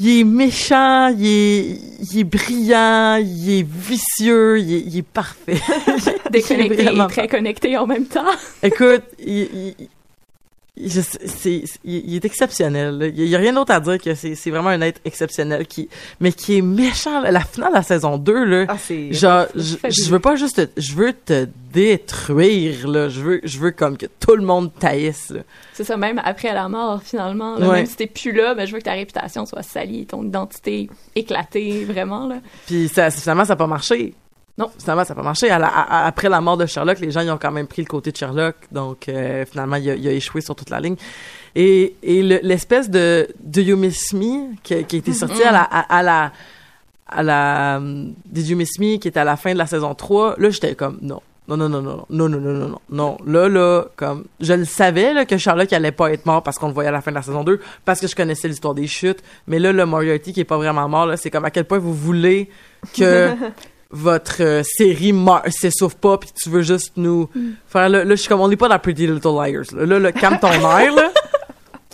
[0.00, 1.78] il est méchant, il est,
[2.12, 5.60] il est brillant, il est vicieux, il est, il est parfait.
[6.30, 8.24] Déconnecté et très connecté en même temps.
[8.62, 9.74] Écoute, il-
[10.88, 12.98] je c'est, il est exceptionnel.
[12.98, 13.06] là.
[13.08, 15.88] Il y a rien d'autre à dire que c'est, c'est vraiment un être exceptionnel qui,
[16.20, 17.20] mais qui est méchant.
[17.20, 17.30] là.
[17.30, 19.12] La finale de la saison 2, là, Ah, c'est...
[19.12, 23.08] genre, je, je veux pas juste te, je veux te détruire, là.
[23.08, 25.32] Je veux, je veux comme que tout le monde taillisse.
[25.74, 27.56] C'est ça, même après la mort, finalement.
[27.58, 27.76] là, Ouais.
[27.76, 30.88] Même si t'es plus là, ben, je veux que ta réputation soit salie, ton identité
[31.14, 32.26] éclatée, vraiment.
[32.26, 32.36] Là.
[32.66, 34.14] Puis ça, finalement, ça n'a pas marché.
[34.60, 34.70] Non.
[34.78, 35.50] Finalement, ça n'a pas marché.
[35.50, 37.66] À la- à- à- après la mort de Sherlock, les gens ils ont quand même
[37.66, 38.54] pris le côté de Sherlock.
[38.70, 40.96] Donc, euh, finalement, il a, il a échoué sur toute la ligne.
[41.56, 45.50] Et, et le- l'espèce de Do You Miss Me qui, qui a été sorti à
[45.50, 45.62] la...
[45.62, 46.32] À, à la
[47.12, 49.96] à la um, Did You Miss Me qui était à la fin de la saison
[49.96, 51.20] 3, là j'étais comme non.
[51.48, 54.64] Non non non non non non non non non non là là comme je le
[54.64, 57.10] savais là que Sherlock allait pas être mort parce qu'on le voyait à la fin
[57.10, 60.32] de la saison 2 parce que je connaissais l'histoire des chutes mais là le Moriarty
[60.32, 62.48] qui est pas vraiment mort là c'est comme à quel point vous voulez
[62.96, 63.30] que
[63.90, 65.14] votre euh, série
[65.48, 67.28] s'essouffle pas puis tu veux juste nous
[67.66, 69.98] faire là, là je suis comme on n'est pas dans Pretty Little Liars là là,
[69.98, 71.10] là calme ton air là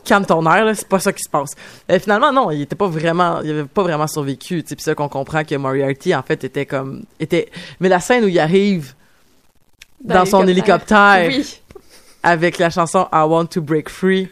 [0.07, 1.51] calme ton air, là, c'est pas ça qui se passe.
[1.91, 4.83] Euh, finalement, non, il était pas vraiment, il avait pas vraiment survécu, tu sais, puis
[4.83, 8.39] ça qu'on comprend que Moriarty, en fait, était comme, était, mais la scène où il
[8.39, 8.95] arrive
[10.03, 11.61] dans, son hélicoptère Oui.
[12.23, 14.29] avec la chanson I Want to Break Free,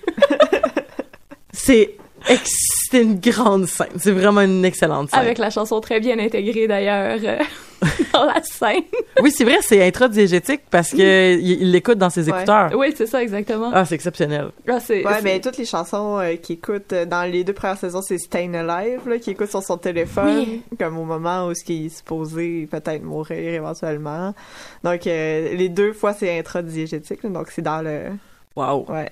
[1.52, 1.96] c'est,
[2.44, 5.20] c'est une grande scène, c'est vraiment une excellente scène.
[5.20, 7.38] Avec la chanson très bien intégrée, d'ailleurs, euh,
[8.12, 8.82] dans la scène.
[9.22, 12.36] Oui, c'est vrai, c'est introdiégétique parce que il il l'écoute dans ses Ouais.
[12.38, 12.70] écouteurs.
[12.76, 13.70] Oui, c'est ça, exactement.
[13.74, 14.48] Ah, c'est exceptionnel.
[14.68, 17.76] Ah, c'est, Ouais, mais toutes les chansons euh, qu'il écoute euh, dans les deux premières
[17.78, 20.62] saisons, c'est Stayin' Alive, là, qu'il écoute sur son téléphone, Oui.
[20.78, 24.34] comme au moment où ce qu'il est supposé peut-être mourir éventuellement.
[24.82, 28.12] Donc, euh, les deux fois, c'est intradiégétique, là, donc c'est dans le...
[28.56, 28.86] Wow.
[28.88, 29.10] Ouais.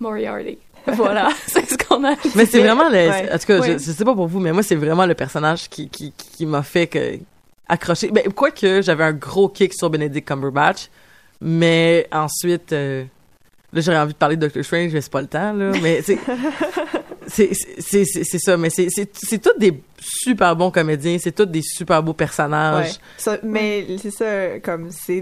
[0.00, 0.58] Moriarty.
[0.96, 2.14] Voilà, c'est ce qu'on a.
[2.34, 3.32] Mais c'est vraiment le, Ouais.
[3.32, 5.88] en tout cas, je sais pas pour vous, mais moi, c'est vraiment le personnage qui,
[5.88, 7.18] qui, qui m'a fait que,
[7.68, 8.10] accrocher.
[8.10, 10.88] Ben, quoique, j'avais un gros kick sur Benedict Cumberbatch,
[11.40, 13.04] mais ensuite, euh,
[13.72, 16.00] là, j'aurais envie de parler de Doctor Strange, mais c'est pas le temps, là, mais
[17.28, 17.52] c'est,
[18.38, 18.88] ça, mais c'est,
[19.40, 22.16] tous des super bons comédiens, c'est tous des super beaux Ouais.
[22.16, 22.96] personnages.
[23.16, 25.20] Ça- mais c'est ça, comme c'est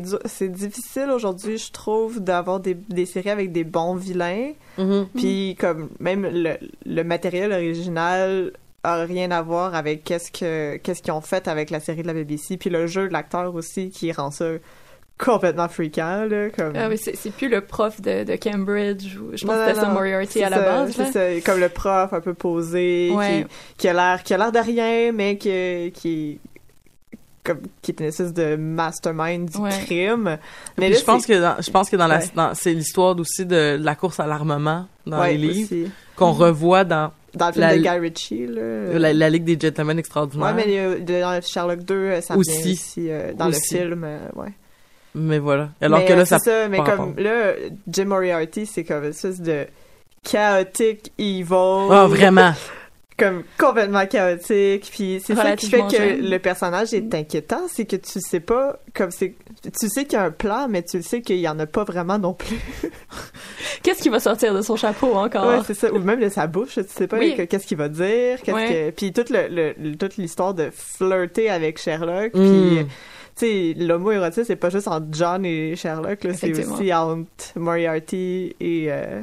[0.48, 4.52] difficile aujourd'hui, je trouve, d'avoir des, des séries avec des bons vilains.
[4.78, 5.08] Mhm.
[5.14, 8.52] Puis comme même le, le matériel original
[8.82, 12.06] a rien à voir avec qu'est-ce que qu'est-ce qu'ils ont fait avec la série de
[12.06, 14.46] la BBC, puis le jeu de l'acteur aussi qui rend ça
[15.18, 19.16] complètement freakant là, comme Ah oui, c'est, c'est plus le prof de, de Cambridge.
[19.16, 19.88] ou- Je pense Non, que c'était ça.
[19.88, 20.92] Moriarty C'est à la ça, base.
[20.94, 21.12] c'est là.
[21.12, 23.46] ça, comme le prof un peu posé Ouais.
[23.48, 26.38] qui, qui a l'air qui a l'air de rien mais que qui
[27.44, 29.70] comme qui est une espèce de mastermind du Ouais.
[29.84, 30.36] crime.
[30.76, 32.24] Mais là, je pense que dans, je pense que dans la, Ouais.
[32.34, 35.90] dans- c'est l'histoire aussi de la course à l'armement dans ouais, les livres aussi.
[36.16, 38.98] qu'on revoit dans dans le film la- de Guy Ritchie là.
[38.98, 40.54] la, la Ligue des Gentlemen Extraordinaires.
[40.56, 42.50] Ouais, mais euh, dans Sherlock 2, euh, ça Aussi.
[42.58, 43.74] revient aussi euh, dans Aussi.
[43.74, 44.48] le film, euh, ouais.
[45.18, 45.70] Mais voilà.
[45.80, 46.38] Alors mais, que là, euh, ça.
[46.38, 47.12] c'est ça, mais comme rapport.
[47.16, 47.52] là,
[47.88, 49.66] Jim Moriarty, c'est comme une espèce de
[50.22, 51.46] chaotic evil.
[51.90, 52.52] Ah, vraiment.
[53.18, 54.90] Comme complètement chaotique.
[54.92, 56.20] Puis c'est ça qui fait que jeune.
[56.28, 59.32] le personnage est inquiétant, c'est que tu sais pas, comme c'est,
[59.80, 61.64] tu sais qu'il y a un plan, mais tu le sais qu'il y en a
[61.64, 62.58] pas vraiment non plus.
[63.82, 65.46] Qu'est-ce qui va sortir de son chapeau encore?
[65.48, 65.90] Ouais, c'est ça.
[65.90, 67.34] Ou même de sa bouche, tu sais pas Oui.
[67.48, 68.90] qu'est-ce qu'il va dire, qu'est-ce Ouais.
[68.92, 68.96] que...
[68.96, 72.38] Puis toute, le- toute l'histoire de flirter avec Sherlock, Mm.
[72.78, 72.86] puis...
[73.38, 77.26] Tu sais, l'homo-érotisme, c'est pas juste entre John et Sherlock, là, c'est aussi entre
[77.56, 78.86] Moriarty et...
[78.90, 79.20] euh,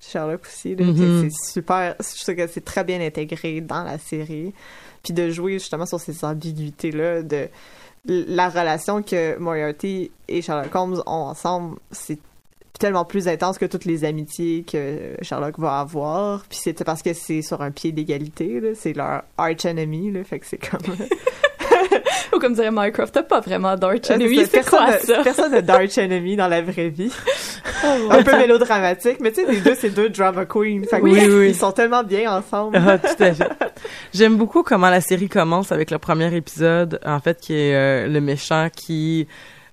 [0.00, 0.74] Sherlock aussi.
[0.74, 1.28] Mhm.
[1.30, 1.94] C'est- super.
[2.00, 4.52] Je trouve que c'est très bien intégré dans la série.
[5.02, 7.48] Puis de jouer justement sur ces ambiguïtés-là, de
[8.06, 12.18] la relation que Moriarty et Sherlock Holmes ont ensemble, c'est
[12.78, 16.44] tellement plus intense que toutes les amitiés que Sherlock va avoir.
[16.48, 18.72] Puis c'est parce que c'est sur un pied d'égalité.
[18.76, 20.24] C'est leur arch enemy, là.
[20.24, 20.96] Fait que c'est comme...
[22.34, 25.22] Ou comme dirait Minecraft, t'as pas vraiment d'arch Ah, enemy, c'est Personne quoi ça?
[25.22, 27.12] Personne n'a d'arch enemy dans la vraie vie.
[27.84, 30.82] Oh, un peu mélodramatique, mais tu sais, les deux, c'est deux drama queens.
[30.90, 31.48] Fait Oui, ils, oui.
[31.50, 32.76] ils sont tellement bien ensemble.
[32.76, 33.48] Ah, tout à fait.
[34.12, 38.08] J'aime beaucoup comment la série commence avec le premier épisode, en fait, qui est euh,
[38.08, 39.28] le méchant qui...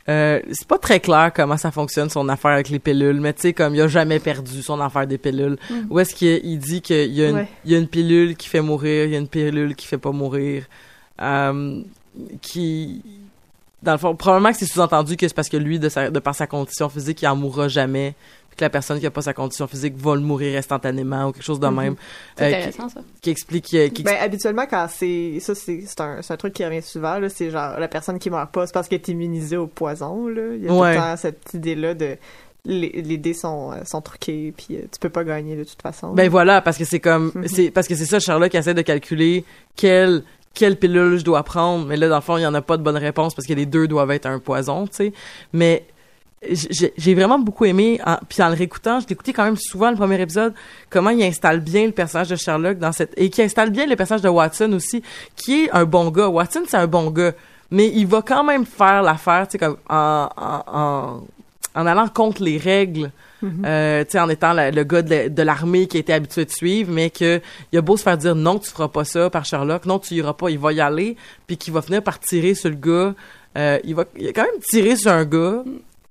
[0.07, 3.41] Euh, c'est pas très clair comment ça fonctionne son affaire avec les pilules, mais tu
[3.41, 5.57] sais comme il a jamais perdu son affaire des pilules.
[5.71, 5.87] Mhm.
[5.89, 7.47] Où est-ce qu'il il dit qu'il y a une Ouais.
[7.65, 9.97] il y a une pilule qui fait mourir, il y a une pilule qui fait
[9.97, 10.65] pas mourir,
[11.23, 11.81] euh,
[12.41, 13.01] qui
[13.83, 16.19] dans le fond probablement que c'est sous-entendu que c'est parce que lui de, sa, de
[16.19, 18.15] par sa condition physique il en mourra jamais,
[18.49, 21.31] puis que la personne qui a pas sa condition physique va le mourir instantanément ou
[21.33, 21.75] quelque chose de Mhm.
[21.75, 21.95] même.
[22.35, 23.01] C'est Euh, qui- intéressant, ça.
[23.21, 25.39] qui explique euh, qui Ben, habituellement, quand c'est.
[25.39, 27.29] Ça, c'est c'est un, c'est un truc qui revient souvent, là.
[27.29, 30.41] C'est genre, la personne qui meurt pas, c'est parce qu'elle est immunisée au poison, là.
[30.55, 30.95] Il y a Ouais.
[30.95, 32.17] tout le temps cette idée-là de.
[32.67, 35.79] Les, les dés sont, euh, sont truqués, puis euh, tu peux pas gagner de toute
[35.83, 36.13] façon.
[36.15, 37.47] Ben voilà, parce que c'est comme Mhm.
[37.47, 39.45] c'est parce que c'est ça Sherlock essaie de calculer
[39.75, 40.23] quelle
[40.55, 42.77] quelle pilule je dois prendre, mais là dans le fond, il y en a pas
[42.77, 45.13] de bonne réponse parce que les deux doivent être un poison, tu sais.
[45.53, 45.85] Mais
[46.49, 49.95] j'ai vraiment beaucoup aimé en, puis en le réécoutant, je l'écoutais quand même souvent le
[49.95, 50.53] premier épisode
[50.91, 53.95] comment il installe bien le personnage de Sherlock dans cette et qui installe bien le
[53.95, 55.01] personnage de Watson aussi,
[55.35, 56.29] qui est un bon gars.
[56.29, 57.33] Watson, c'est un bon gars,
[57.71, 61.23] mais il va quand même faire l'affaire, tu sais comme en, en
[61.75, 63.11] en allant contre les règles
[63.43, 66.45] euh, tu sais, en étant la- le gars de, la- de l'armée qui était habitué
[66.45, 69.29] de suivre, mais que il a beau se faire dire non, tu feras pas ça
[69.29, 71.15] par Sherlock, non, tu iras pas, il va y aller,
[71.47, 73.13] puis qu'il va finir par tirer sur le gars.
[73.57, 75.63] Euh, il va, il a quand même tiré sur un gars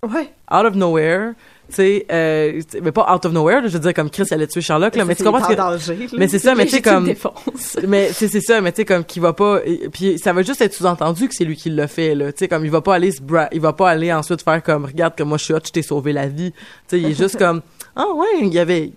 [0.02, 0.30] Ouais.
[0.52, 1.32] out of nowhere,
[1.68, 4.46] tu sais, euh, mais pas out of nowhere, là, je veux dire comme Chris allait
[4.46, 7.06] tuer Sherlock, là, mais tu comprends que- danger, mais c'est ça, mais tu sais comme
[7.88, 10.42] mais c'est c'est ça mais tu sais comme qu'il va pas et- puis ça va
[10.42, 12.32] juste être sous-entendu que c'est lui qui l'a fait là.
[12.32, 14.62] Tu sais comme il va pas aller se bra- il va pas aller ensuite faire
[14.62, 16.52] comme regarde que moi je suis hot je t'ai sauvé la vie.
[16.52, 16.58] Tu
[16.88, 17.62] sais il est juste comme
[17.96, 18.92] ah ouais il y avait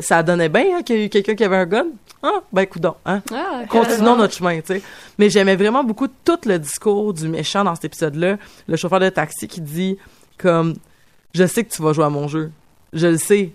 [0.00, 1.86] ça donnait bien hein, qu'il y a eu quelqu'un qui avait un gun?
[2.22, 3.20] Ah ben coudon hein.
[3.32, 4.82] Ah, continuons notre chemin, tu sais.
[5.18, 8.38] Mais j'aimais vraiment beaucoup tout le discours du méchant dans cet épisode-là.
[8.66, 9.96] Le chauffeur de taxi qui dit
[10.38, 10.74] comme
[11.34, 12.50] je sais que tu vas jouer à mon jeu.
[12.92, 13.50] Je le sais.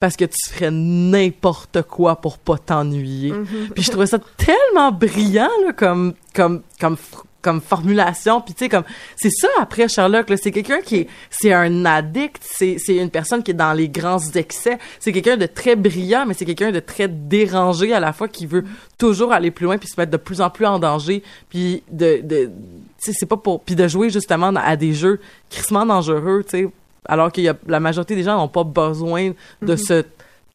[0.00, 3.32] Parce que tu ferais n'importe quoi pour pas t'ennuyer.
[3.32, 3.68] Mhm.
[3.74, 6.96] Puis je trouvais ça tellement brillant là, comme comme comme
[7.42, 8.40] comme formulation.
[8.40, 8.84] Puis tu sais comme
[9.16, 10.38] c'est ça après Sherlock là.
[10.38, 12.42] C'est quelqu'un qui est c'est un addict.
[12.42, 14.78] C'est c'est une personne qui est dans les grands excès.
[15.00, 18.46] C'est quelqu'un de très brillant mais c'est quelqu'un de très dérangé à la fois qui
[18.46, 18.64] veut
[18.96, 21.22] toujours aller plus loin puis se mettre de plus en plus en danger.
[21.50, 22.52] Puis de de tu
[22.98, 25.20] sais c'est pas pour puis de jouer justement à des jeux
[25.50, 26.68] crissement dangereux tu sais
[27.06, 29.32] alors qu'il y a la majorité des gens n'ont pas besoin
[29.62, 30.04] de ce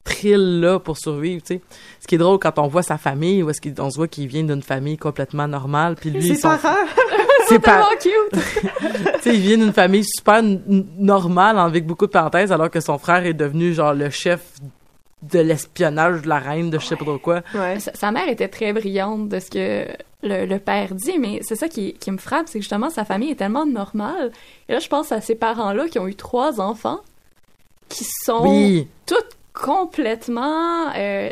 [0.04, 1.62] thrill là pour survivre tu sais
[2.00, 4.28] ce qui est drôle quand on voit sa famille ou est-ce qu'on se voit qu'il
[4.28, 6.76] vient d'une famille complètement normale puis lui Ses son- parents.
[7.48, 8.42] c'est pas Tellement cute!
[9.16, 10.42] tu sais il vient d'une famille super
[10.98, 14.42] normale avec beaucoup de parenthèses alors que son frère est devenu genre le chef
[15.24, 17.80] de l'espionnage de la reine de je sais pas trop quoi Ouais.
[17.80, 19.88] Sa, sa mère était très brillante de ce que
[20.26, 23.06] le, le père dit, mais c'est ça qui, qui me frappe, c'est que justement sa
[23.06, 24.32] famille est tellement normale.
[24.68, 27.00] Et là, je pense à ces parents-là qui ont eu trois enfants,
[27.90, 31.30] qui sont oui toutes complètement, euh,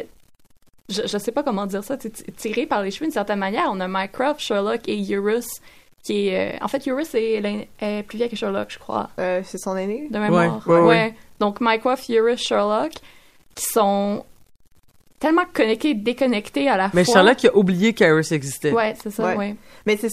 [0.90, 1.98] je, je sais pas comment dire ça,
[2.38, 3.66] tirées par les cheveux d'une certaine manière.
[3.72, 5.46] On a Mycroft, Sherlock et Eurus,
[6.04, 7.68] qui est, euh, en fait, Eurus est,
[8.08, 10.08] plus vieille que Sherlock, je crois, Euh, c'est son aîné?
[10.10, 10.62] de mémoire.
[10.68, 11.16] Ouais, ouais, ouais.
[11.40, 12.92] Donc Mycroft, Eurus, Sherlock,
[13.56, 14.26] qui sont
[15.24, 17.14] tellement connectés et déconnectés à la mais fois.
[17.16, 19.36] Sherlock il a oublié qu'Iris existait Ouais, c'est ça, Ouais.
[19.38, 19.56] ouais.
[19.86, 20.08] Mais je,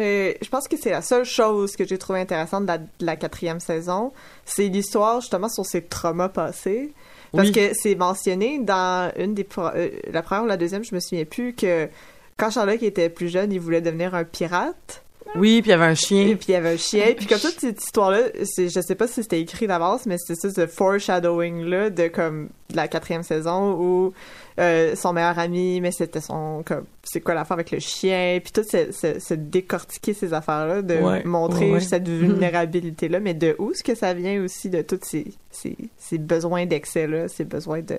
[0.00, 2.86] euh, je pense que c'est la seule chose que j'ai trouvé intéressante de la, de
[3.00, 4.12] la quatrième saison.
[4.44, 6.92] C'est l'histoire justement sur ses traumas passés.
[7.32, 7.54] Parce Oui.
[7.54, 11.24] que c'est mentionné dans une des euh, la première ou la deuxième, je me souviens
[11.24, 11.88] plus que
[12.36, 15.02] quand Sherlock était plus jeune, il voulait devenir un pirate.
[15.36, 17.14] Oui puis il y avait un chien puis il y avait un chien.
[17.16, 20.50] Puis comme toute cette histoire-là, je sais pas si c'était écrit d'avance, mais c'était ça,
[20.54, 24.12] ce foreshadowing-là de comme de la quatrième saison où
[24.58, 28.52] euh, son meilleur ami, mais c'était son comme c'est quoi l'affaire avec le chien, puis
[28.52, 31.80] tout se, se, se décortiquer ces affaires-là, de Ouais, montrer ouais, ouais.
[31.80, 36.18] cette vulnérabilité-là, mais de où est-ce que ça vient aussi de tous ces, ces, ces
[36.18, 37.98] besoins d'excès-là, ces besoins de...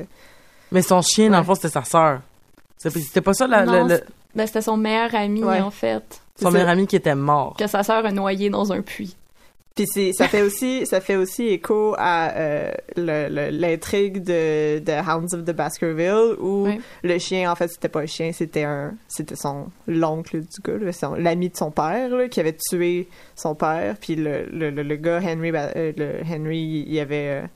[0.72, 2.22] mais son chien dans le fond c'était sa sœur
[2.78, 3.66] c'était pas ça la,
[4.36, 5.62] Ben, c'était son meilleur ami, Ouais.
[5.62, 6.22] en fait.
[6.44, 6.72] Son c'est meilleur ça.
[6.74, 9.16] ami qui était mort Que sa sœur a noyé dans un puits.
[9.76, 14.78] Puis c'est, ça fait aussi, ça fait aussi écho à euh, le- le- l'intrigue de,
[14.78, 16.68] de Hounds of the Baskerville où
[17.04, 20.78] le chien, en fait, c'était pas un chien, c'était un, c'était son l'oncle du gars,
[20.78, 23.96] là, son- l'ami de son père, là, qui avait tué son père.
[24.00, 27.48] Puis le, le, le, le gars Henry, euh, le Henry, il avait, euh,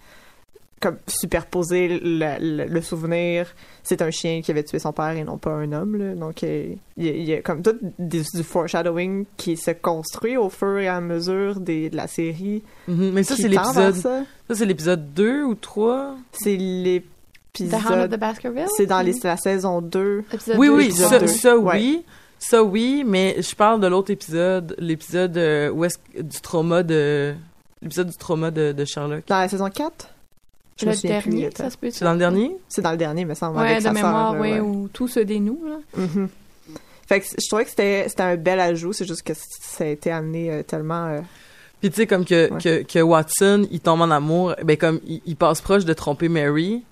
[0.80, 3.47] comme superposer le, le- le souvenir.
[3.84, 5.95] C'est un chien qui avait tué son père et non pas un homme.
[5.97, 6.13] Là.
[6.15, 9.71] Donc, euh, il y, a- il y a comme tout des- du foreshadowing qui se
[9.71, 12.61] construit au fur et à mesure des, de la série.
[12.88, 13.95] Mhm, Mais ça, c'est l'épisode.
[13.95, 14.23] ça.
[14.49, 16.15] Ça, c'est l'épisode 2 ou 3?
[16.32, 18.11] C'est The Hound of l'épisode...
[18.11, 18.67] the Baskerville?
[18.75, 20.23] C'est dans les- la saison 2.
[20.32, 21.28] Épisode Oui, oui, ça, deux.
[21.28, 21.75] ça Ouais.
[21.78, 22.03] oui.
[22.39, 26.84] Ça, oui, mais je parle de l'autre épisode, l'épisode euh, où est-ce que- du trauma
[26.84, 27.34] de.
[27.82, 29.23] L'épisode du trauma de, de Sherlock.
[29.28, 30.07] Dans la saison 4?
[30.80, 32.55] Je Le plus, dernier, ça se peut C'est dans le dernier?
[32.69, 33.57] C'est dans le dernier, me semble.
[33.57, 34.59] Ouais, avec de sa mémoire, sœur, oui, là, ouais.
[34.61, 35.78] où tout se dénoue, là.
[35.97, 36.30] Mhm.
[37.07, 39.88] Fait que je trouvais que c'était c'était un bel ajout, c'est juste que ça a
[39.88, 41.07] été amené euh, tellement...
[41.07, 41.21] euh,
[41.80, 42.61] Puis tu sais, comme que, Ouais.
[42.61, 46.28] que, que Watson, il tombe en amour, ben comme il, il passe proche de tromper
[46.28, 46.84] Mary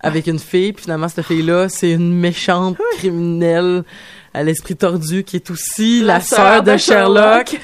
[0.00, 3.84] avec une fille, puis finalement, cette fille-là, c'est une méchante criminelle
[4.34, 7.48] à l'esprit tordu qui est aussi la, La sœur sœur de, de Sherlock.
[7.48, 7.60] Sherlock.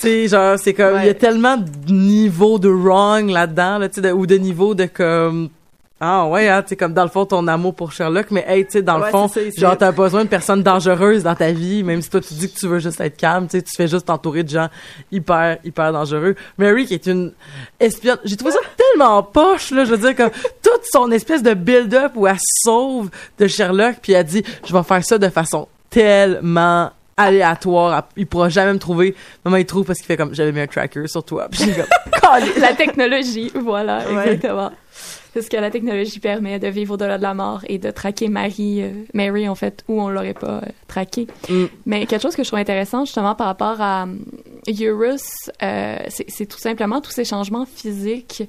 [0.00, 3.96] Sais, genre, c'est comme, il y a tellement de niveaux de wrong là-dedans, là, tu
[3.96, 5.48] sais, de- ou de niveaux de comme...
[5.98, 8.66] Ah ouais, hein, tu sais, comme dans le fond, ton amour pour Sherlock, mais hey,
[8.66, 11.82] tu sais, dans le fond, ça, genre, t'as besoin de personnes dangereuses dans ta vie,
[11.82, 14.04] même si toi, tu dis que tu veux juste être calme, tu tu fais juste
[14.04, 14.68] t'entourer de gens
[15.10, 16.34] hyper, hyper dangereux.
[16.58, 17.32] Mary, qui est une
[17.80, 20.30] espionne, j'ai trouvé ça tellement poche, là, je veux dire, comme,
[20.62, 24.82] toute son espèce de build-up où elle sauve de Sherlock, puis elle dit, je vais
[24.82, 29.14] faire ça de façon tellement aléatoire, il pourra jamais me trouver.
[29.44, 32.40] Maman, il trouve parce qu'il fait comme, j'avais mis un tracker sur toi, puis comme,
[32.60, 34.32] la technologie, voilà, Ouais.
[34.32, 34.70] exactement.
[35.32, 38.28] C'est ce que la technologie permet de vivre au-delà de la mort et de traquer
[38.28, 41.26] Marie, euh, Mary, en fait, où on l'aurait pas euh, traqué.
[41.50, 41.64] Mm.
[41.84, 46.46] Mais quelque chose que je trouve intéressant, justement, par rapport à euh, Eurus, euh, c'est
[46.46, 48.44] tout simplement tous ces changements physiques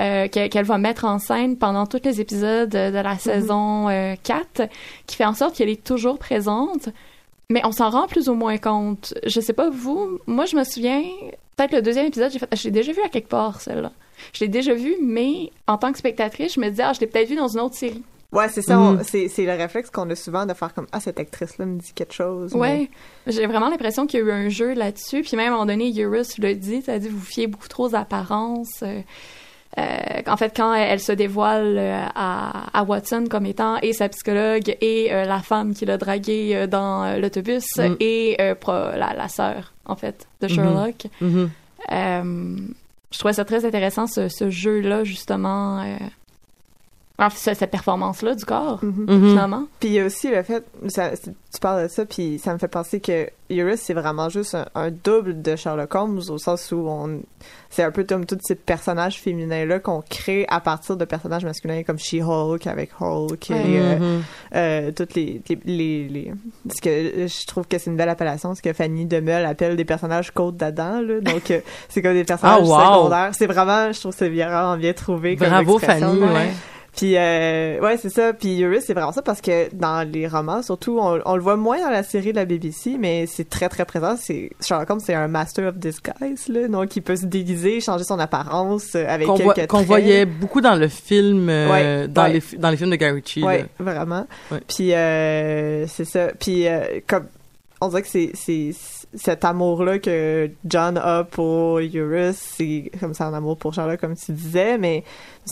[0.00, 4.14] euh, qu'elle qu'elle va mettre en scène pendant tous les épisodes de la saison euh,
[4.24, 4.62] 4,
[5.06, 6.88] qui fait en sorte qu'elle est toujours présente,
[7.50, 9.14] mais on s'en rend plus ou moins compte.
[9.26, 11.02] Je sais pas vous, moi je me souviens,
[11.56, 13.92] peut-être le deuxième épisode, j'ai fait, je l'ai déjà vu à quelque part celle-là.
[14.32, 17.06] Je l'ai déjà vu, mais en tant que spectatrice, je me disais, ah, je l'ai
[17.06, 18.02] peut-être vu dans une autre série.
[18.32, 21.20] Ouais, c'est ça, on- c'est le réflexe qu'on a souvent de faire comme «Ah, cette
[21.20, 22.52] actrice-là me dit quelque chose.
[22.54, 22.90] mais- Ouais,
[23.28, 25.22] j'ai vraiment l'impression qu'il y a eu un jeu là-dessus.
[25.22, 27.68] Puis même à un moment donné, Eurus le dit, ça dit vous vous fiez beaucoup
[27.68, 28.82] trop aux apparences.
[29.78, 29.82] Euh,
[30.26, 34.08] en fait, quand elle, elle se dévoile euh, à, à Watson comme étant et sa
[34.08, 37.94] psychologue et euh, la femme qui l'a draguée dans l'autobus Mm.
[38.00, 40.54] et pro- la, la sœur, en fait, de Mhm.
[40.54, 41.06] Sherlock.
[41.20, 41.50] Mhm.
[41.92, 42.56] Euh,
[43.12, 45.84] je trouvais ça très intéressant, ce, ce jeu-là, justement.
[47.18, 48.78] Enfin, ce- cette performance-là du corps.
[48.82, 49.06] Mhm.
[49.30, 49.64] finalement.
[49.80, 52.58] Puis il y a aussi le fait, ça, tu parles de ça, puis ça me
[52.58, 56.70] fait penser que Eurus, c'est vraiment juste un, un double de Sherlock Holmes, au sens
[56.72, 57.22] où on,
[57.70, 61.82] c'est un peu comme tous ces personnages féminins-là qu'on crée à partir de personnages masculins
[61.84, 64.22] comme She-Hulk avec Hulk et euh, Mhm.
[64.56, 66.32] euh, toutes les, les, les, les-
[66.74, 69.84] ce que je trouve que c'est une belle appellation, ce que Fanny Demeul appelle des
[69.86, 71.20] personnages côte d'Adam, là.
[71.20, 72.96] Donc, euh, c'est comme des personnages Ah, wow.
[72.98, 73.30] secondaires.
[73.32, 76.08] C'est vraiment, je trouve que c'est vraiment bien trouvé comme Bravo, expression.
[76.08, 76.50] Fanny, ouais.
[76.96, 78.32] Puis, euh, ouais, c'est ça.
[78.32, 81.56] Puis Eurus, c'est vraiment ça parce que dans les romans, surtout, on, on le voit
[81.56, 84.16] moins dans la série de la BBC, mais c'est très, très présent.
[84.18, 86.68] C'est, Sherlock Holmes, c'est un master of disguise, là.
[86.68, 90.60] Donc, il peut se déguiser, changer son apparence euh, avec qu'on quelques qu'on voyait beaucoup
[90.62, 92.32] dans le film euh, Ouais, dans ouais.
[92.32, 93.46] les fi- dans les films de Guy Ritchie là.
[93.46, 94.26] Ouais, vraiment.
[94.66, 96.28] Puis euh, c'est ça.
[96.40, 97.26] Puis euh, comme
[97.80, 98.70] on dirait que c'est c'est
[99.16, 104.14] cet amour-là que John a pour Eurus, c'est comme ça un amour pour Sherlock, comme
[104.14, 105.02] tu disais, mais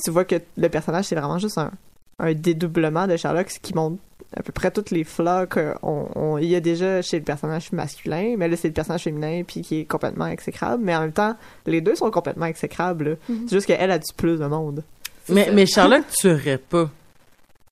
[0.04, 1.70] tu vois que le personnage, c'est vraiment juste un,
[2.18, 3.96] un dédoublement de Sherlock, ce qui montre
[4.36, 8.48] à peu près toutes les flaws qu'on y a déjà chez le personnage masculin, mais
[8.48, 11.36] là, c'est le personnage féminin, puis qui est complètement exécrable, mais en même temps,
[11.66, 13.16] les deux sont complètement exécrables.
[13.28, 13.44] Mhm.
[13.48, 14.82] C'est juste qu'elle a du plus de monde.
[15.28, 16.90] mais mais Sherlock tuerait pas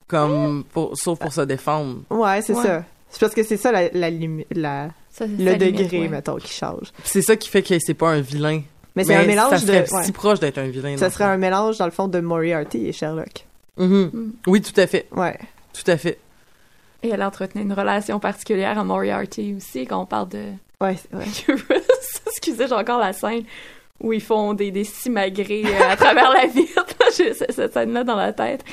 [0.07, 2.01] comme pour, sauf pour se défendre.
[2.09, 2.63] Ouais, c'est Ouais.
[2.63, 2.83] ça.
[3.09, 4.09] C'est parce que c'est ça la, la,
[4.51, 6.07] la, Ça, le ça limite, degré, ouais.
[6.09, 6.87] mettons, qui change.
[7.03, 8.61] C'est ça qui fait que c'est pas un vilain.
[8.95, 9.93] Mais c'est un mélange ça serait de.
[9.93, 10.03] ouais.
[10.03, 10.97] si proche d'être un vilain.
[10.97, 13.45] Ça serait un mélange, dans le fond, de Moriarty et Sherlock.
[13.77, 14.09] Mhm.
[14.13, 14.31] Mm.
[14.47, 15.37] Oui, tout à fait, Ouais.
[15.71, 16.17] tout à fait.
[17.03, 20.43] Et elle entretenait une relation particulière à Moriarty aussi, quand on parle de
[20.81, 21.25] Ouais, c'est vrai.
[21.49, 21.83] Eurus.
[22.27, 23.43] Excusez, j'ai encore la scène
[24.01, 26.85] où ils font des, des simagrées euh, à travers la vitre.
[27.17, 28.63] J'ai cette, cette scène-là dans la tête.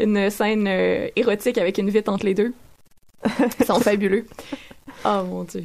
[0.00, 2.54] Une scène euh, érotique avec une vitre entre les deux.
[3.60, 4.24] Ils sont fabuleux.
[5.04, 5.62] Oh mon dieu.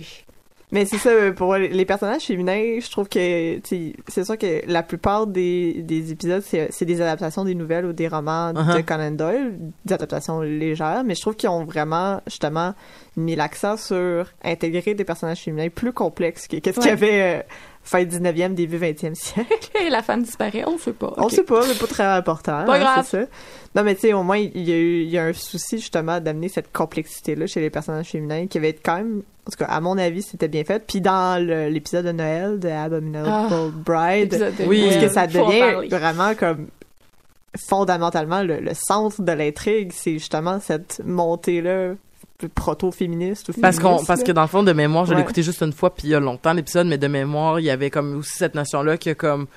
[0.71, 5.27] Mais c'est ça, pour les personnages féminins, je trouve que, c'est sûr que la plupart
[5.27, 8.83] des, des épisodes, c'est des adaptations des nouvelles ou des romans de Uh-huh.
[8.83, 9.53] Conan Doyle,
[9.85, 12.73] des adaptations légères, mais je trouve qu'ils ont vraiment, justement,
[13.15, 17.43] mis l'accent sur intégrer des personnages féminins plus complexes que qu'est-ce qu'il y avait euh,
[17.83, 19.69] fin 19e, début 20e siècle.
[19.85, 21.13] Et la femme disparaît, on sait pas.
[21.17, 21.31] On Ok.
[21.31, 22.63] sait pas, mais pas très important.
[22.65, 23.05] Pas hein, grave.
[23.07, 23.19] ça.
[23.75, 25.77] Non, mais tu sais, au moins, il y, a eu, il y a un souci,
[25.79, 29.57] justement, d'amener cette complexité-là chez les personnages féminins qui va être quand même, en tout
[29.57, 30.85] cas, à mon avis, c'était bien fait.
[30.85, 36.67] Puis dans l'épisode de Noël de Abominable Ah, Bride, Oui, que ça devient vraiment comme
[37.67, 41.93] fondamentalement, le, le centre de l'intrigue, c'est justement cette montée-là
[42.47, 45.21] proto-féministe ou Parce qu'on, parce que dans le fond, de mémoire, je l'ai Ouais.
[45.23, 47.69] écouté juste une fois, puis il y a longtemps l'épisode, mais de mémoire, il y
[47.69, 49.47] avait comme aussi cette notion-là que comme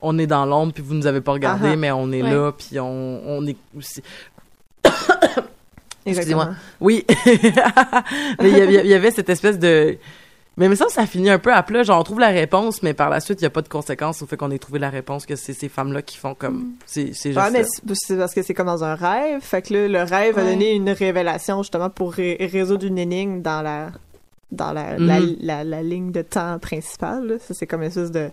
[0.00, 1.76] on est dans l'ombre, puis vous nous avez pas regardé, Ah-ha.
[1.76, 2.30] mais on est Ouais.
[2.30, 4.02] là, puis on, on est aussi.
[6.06, 6.50] Excusez-moi.
[6.80, 9.96] Oui, mais il y, avait, il y avait cette espèce de.
[10.56, 11.82] Mais mais ça, ça finit un peu à plat.
[11.82, 14.22] Genre, on trouve la réponse, mais par la suite, il n'y a pas de conséquences
[14.22, 16.74] au fait qu'on ait trouvé la réponse, que c'est ces femmes-là qui font comme.
[16.86, 17.44] C'est c'est juste.
[17.44, 19.40] Ouais, mais c'est parce que c'est comme dans un rêve.
[19.40, 23.42] Fait que là, le rêve a donné une révélation justement pour ré- résoudre une énigme
[23.42, 23.90] dans la
[24.52, 27.26] dans la, la, la, la ligne de temps principale.
[27.26, 27.34] là.
[27.40, 28.30] Ça, c'est comme une espèce de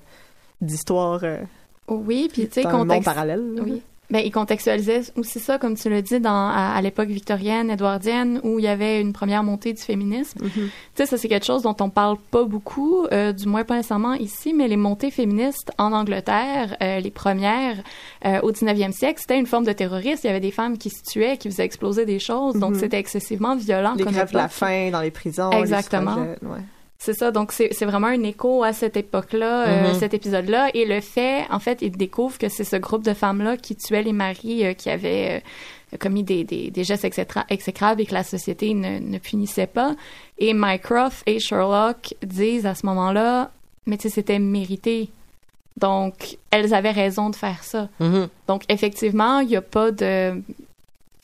[0.62, 1.40] d'histoire euh,
[1.88, 3.06] Oui, puis tu sais, dans un monde contexte...
[3.06, 3.54] parallèle.
[3.56, 3.62] là.
[3.66, 3.82] Oui.
[4.12, 8.42] Ben, il contextualisait aussi ça, comme tu l'as dit, dans, à, à l'époque victorienne, édouardienne,
[8.44, 10.40] où il y avait une première montée du féminisme.
[10.44, 10.50] Mhm.
[10.54, 13.76] Tu sais, ça, c'est quelque chose dont on parle pas beaucoup, euh, du moins pas
[13.78, 17.78] nécessairement ici, mais les montées féministes en Angleterre, euh, les premières
[18.26, 20.20] euh, au 19e siècle, c'était une forme de terrorisme.
[20.24, 22.80] Il y avait des femmes qui se tuaient, qui faisaient exploser des choses, donc Mhm.
[22.80, 23.94] c'était excessivement violent.
[23.98, 25.52] Les grèves de la faim dans les prisons.
[25.52, 26.16] Exactement.
[26.16, 26.60] les ouais.
[27.04, 30.00] C'est ça, donc c'est c'est vraiment un écho à cette époque-là, euh, Mhm.
[30.00, 33.58] cet épisode-là, et le fait, en fait, il découvre que c'est ce groupe de femmes-là
[33.58, 35.42] qui tuaient les maris euh, qui avaient
[35.94, 39.66] euh, commis des, des, des gestes exécra- exécrables et que la société ne, ne punissait
[39.66, 39.96] pas.
[40.38, 43.50] Et Mycroft et Sherlock disent à ce moment-là,
[43.88, 45.10] mais tu sais, c'était mérité.
[45.78, 47.90] Donc, elles avaient raison de faire ça.
[48.00, 48.28] Mhm.
[48.48, 50.40] Donc, effectivement, il n'y a pas de,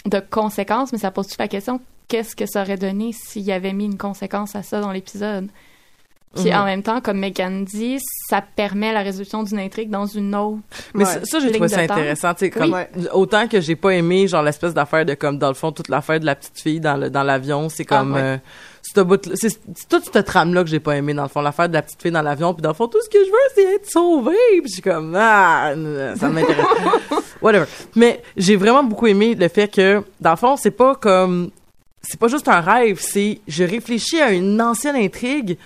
[0.05, 3.51] de conséquences, mais ça pose toute la question qu'est-ce que ça aurait donné s'il y
[3.51, 5.49] avait mis une conséquence à ça dans l'épisode?
[6.35, 6.55] Puis Mhm.
[6.57, 7.97] en même temps, comme Megan dit,
[8.29, 10.59] ça permet la résolution d'une intrigue dans une autre.
[10.93, 11.11] Mais Ouais.
[11.11, 12.89] ça, ça, j'ai trouvé ça intéressant, tu sais, comme, Ouais.
[13.13, 16.19] autant que j'ai pas aimé, genre, l'espèce d'affaire de, comme, dans le fond, toute l'affaire
[16.19, 18.23] de la petite fille dans le, dans l'avion, c'est comme, Ah, ouais.
[18.23, 18.37] euh,
[19.35, 19.59] c'est
[19.89, 22.11] toute cette trame-là que j'ai pas aimé, dans le fond, l'affaire de la petite fille
[22.11, 24.61] dans l'avion, puis dans le fond, tout ce que je veux, c'est être sauvée, puis
[24.67, 25.73] je suis comme, ah,
[26.17, 26.65] ça m'intéresse.
[27.41, 27.65] Whatever.
[27.95, 31.49] Mais j'ai vraiment beaucoup aimé le fait que, dans le fond, c'est pas comme,
[32.01, 35.57] c'est pas juste un rêve, c'est, je réfléchis à une ancienne intrigue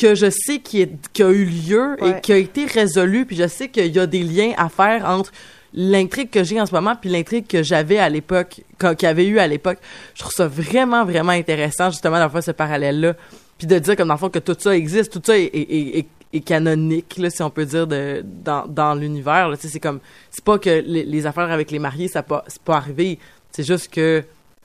[0.00, 2.20] que je sais qui, est, qui a eu lieu et Ouais.
[2.20, 5.30] qui a été résolue, puis je sais qu'il y a des liens à faire entre
[5.72, 9.26] l'intrigue que j'ai en ce moment puis l'intrigue que j'avais à l'époque, qu'il y avait
[9.26, 9.78] eu à l'époque.
[10.14, 13.14] Je trouve ça vraiment, vraiment intéressant, justement, d'avoir ce parallèle-là.
[13.58, 15.60] Puis de dire, comme dans le fond, que tout ça existe, tout ça est, est,
[15.62, 19.52] est- est- est canonique, là, si on peut dire, de, dans, dans l'univers.
[19.58, 20.00] C'est comme,
[20.32, 23.20] c'est pas que les, les affaires avec les mariés, ça pas, c'est pas arrivé.
[23.52, 24.24] C'est juste que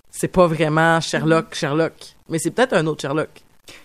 [0.09, 1.93] c'est pas vraiment Sherlock, Sherlock.
[2.27, 3.29] Mais c'est peut-être un autre Sherlock.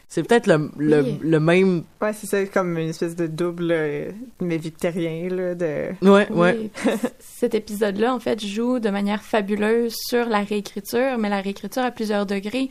[0.09, 1.19] C'est peut-être le, le, Oui.
[1.23, 1.83] le même.
[2.01, 4.11] Ouais, c'est ça, comme une espèce de double, euh,
[4.41, 5.89] mais victorien, là, de...
[6.03, 6.71] Ouais, Oui, ouais.
[7.19, 11.91] cet épisode-là, en fait, joue de manière fabuleuse sur la réécriture, mais la réécriture à
[11.91, 12.69] plusieurs degrés.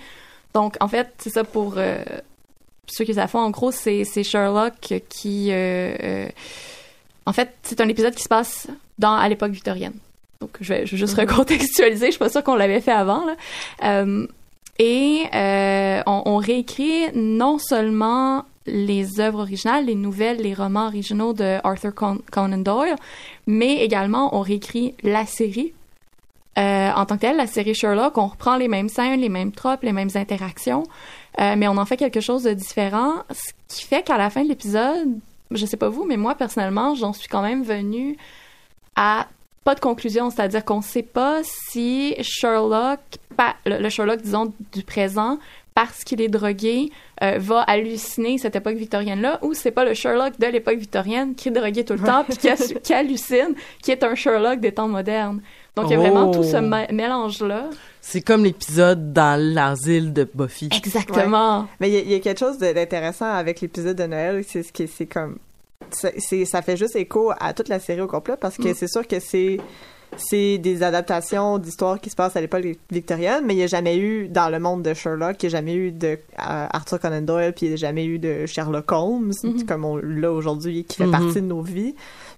[0.53, 2.01] Donc, en fait, c'est ça pour euh,
[2.87, 3.39] ceux qui savent pas.
[3.41, 5.51] En gros, c'est c'est Sherlock qui...
[5.51, 6.27] euh, euh,
[7.25, 8.67] en fait, c'est un épisode qui se passe
[8.99, 9.93] dans, à l'époque victorienne.
[10.39, 12.05] Donc, je vais, je vais juste recontextualiser.
[12.07, 13.25] Je suis pas sûre qu'on l'avait fait avant.
[13.25, 13.35] Là.
[14.79, 21.33] Et euh, on, on réécrit non seulement les œuvres originales, les nouvelles, les romans originaux
[21.33, 22.95] de Arthur Con- Conan Doyle,
[23.45, 25.73] mais également on réécrit la série.
[26.57, 29.51] Euh, en tant que telle, la série Sherlock, on reprend les mêmes scènes, les mêmes
[29.51, 30.83] tropes, les mêmes interactions,
[31.39, 34.43] euh, mais on en fait quelque chose de différent, ce qui fait qu'à la fin
[34.43, 35.19] de l'épisode,
[35.51, 38.17] je sais pas vous, mais moi personnellement, j'en suis quand même venue
[38.95, 39.27] à
[39.63, 42.99] pas de conclusion, c'est-à-dire qu'on sait pas si Sherlock,
[43.65, 45.39] le, le Sherlock disons du présent,
[45.75, 46.91] parce qu'il est drogué,
[47.23, 51.47] euh, va halluciner cette époque victorienne-là, ou c'est pas le Sherlock de l'époque victorienne qui
[51.49, 52.47] est drogué tout le temps, puis qui,
[52.83, 55.41] qui hallucine, qui est un Sherlock des temps modernes.
[55.75, 56.33] Donc, il y a vraiment Oh.
[56.35, 57.71] tout ce ma- mélange-là.
[58.01, 60.69] C'est comme l'épisode dans l'asile de Buffy.
[60.75, 61.67] Exactement.
[61.79, 64.61] Mais il y, a- il y a quelque chose d'intéressant avec l'épisode de Noël, c'est
[64.61, 65.37] ce qui c'est comme
[65.91, 68.73] c'est ça fait juste écho à toute la série au complet parce que Mm.
[68.75, 69.57] c'est sûr que c'est
[70.15, 73.97] c'est des adaptations d'histoires qui se passent à l'époque victorienne, mais il n'y a jamais
[73.97, 77.21] eu dans le monde de Sherlock, il n'y a jamais eu de euh, Arthur Conan
[77.23, 79.65] Doyle, puis il n'y a jamais eu de Sherlock Holmes, Mhm.
[79.65, 81.11] comme on l'a aujourd'hui, qui fait Mhm.
[81.11, 81.95] partie de nos vies.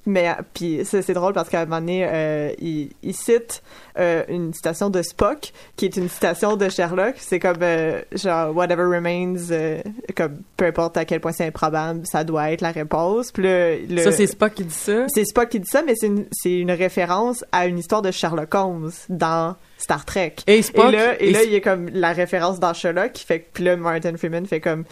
[0.07, 3.63] Mais euh, puis c'est c'est drôle parce qu'à un moment donné, euh, il, il cite
[3.97, 7.15] euh, une citation de Spock qui est une citation de Sherlock.
[7.17, 9.81] C'est comme euh, genre whatever remains, euh,
[10.15, 13.31] comme peu importe à quel point c'est improbable, ça doit être la réponse.
[13.31, 15.05] Puis là, le- Ça, c'est Spock qui dit ça?
[15.07, 18.11] c'est Spock qui dit ça, mais c'est une, c'est une référence à une histoire de
[18.11, 20.35] Sherlock Holmes dans Star Trek.
[20.45, 20.89] Et Spock.
[20.93, 23.39] et là, et et là il y a comme la référence dans Sherlock qui fait
[23.39, 24.83] que puis là Martin Freeman fait comme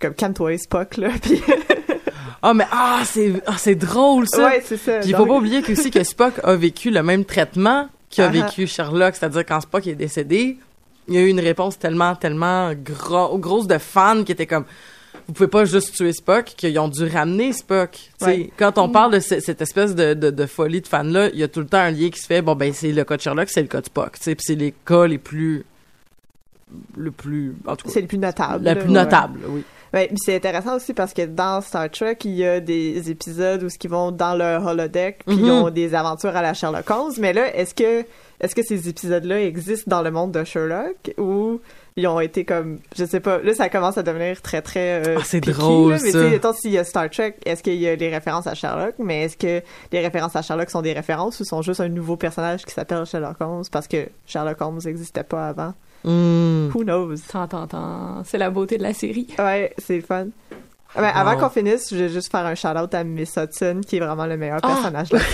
[0.00, 1.40] comme calme-toi Spock là puis
[2.42, 4.44] Ah, mais ah, c'est ah, c'est drôle, ça.
[4.46, 6.90] ouais c'est ça Puis il faut Donc- pas oublier que aussi que Spock a vécu
[6.90, 8.30] le même traitement qu'a Ah ah.
[8.46, 10.58] vécu Sherlock, c'est-à-dire quand Spock est décédé,
[11.08, 14.64] il y a eu une réponse tellement, tellement gros, grosse de fans qui étaient comme
[15.28, 17.98] vous pouvez pas juste tuer Spock, qu'ils ont dû ramener Spock.
[18.20, 18.48] Ouais.
[18.56, 21.42] Quand on parle de ce- cette espèce de, de, de folie de fans-là, il y
[21.42, 23.22] a tout le temps un lien qui se fait, bon, ben, c'est le cas de
[23.22, 24.18] Sherlock, c'est le cas de Spock.
[24.22, 25.64] Puis c'est les cas les plus...
[26.96, 27.56] le plus...
[27.66, 28.64] En tout cas, C'est le plus notable.
[28.64, 28.94] la là, plus ouais.
[28.94, 29.64] notable, oui.
[29.94, 33.68] Ouais, c'est intéressant aussi parce que dans Star Trek, il y a des épisodes où
[33.82, 35.50] ils vont dans le holodeck puis ils Mhm.
[35.50, 37.12] ont des aventures à la Sherlock Holmes.
[37.18, 38.04] Mais là, est-ce que
[38.40, 41.60] est-ce que ces épisodes-là existent dans le monde de Sherlock ou
[41.98, 43.38] ils ont été comme je sais pas.
[43.38, 46.52] Là, ça commence à devenir très très euh, Ah, c'est drôle, là, mais tu sais,
[46.60, 48.96] s'il y a Star Trek, est-ce qu'il y a des références à Sherlock?
[48.98, 49.62] Mais est-ce que
[49.92, 53.06] les références à Sherlock sont des références ou sont juste un nouveau personnage qui s'appelle
[53.06, 55.72] Sherlock Holmes parce que Sherlock Holmes n'existait pas avant?
[56.06, 56.68] Hmm.
[56.72, 57.16] Who knows?
[57.30, 58.22] Tant, tant, tant.
[58.24, 59.26] C'est la beauté de la série.
[59.38, 60.26] Ouais, c'est fun.
[60.94, 64.00] Ben, avant qu'on finisse, je vais juste faire un shout-out à Miss Hudson, qui est
[64.00, 64.68] vraiment le meilleur Ah.
[64.68, 65.22] personnage de la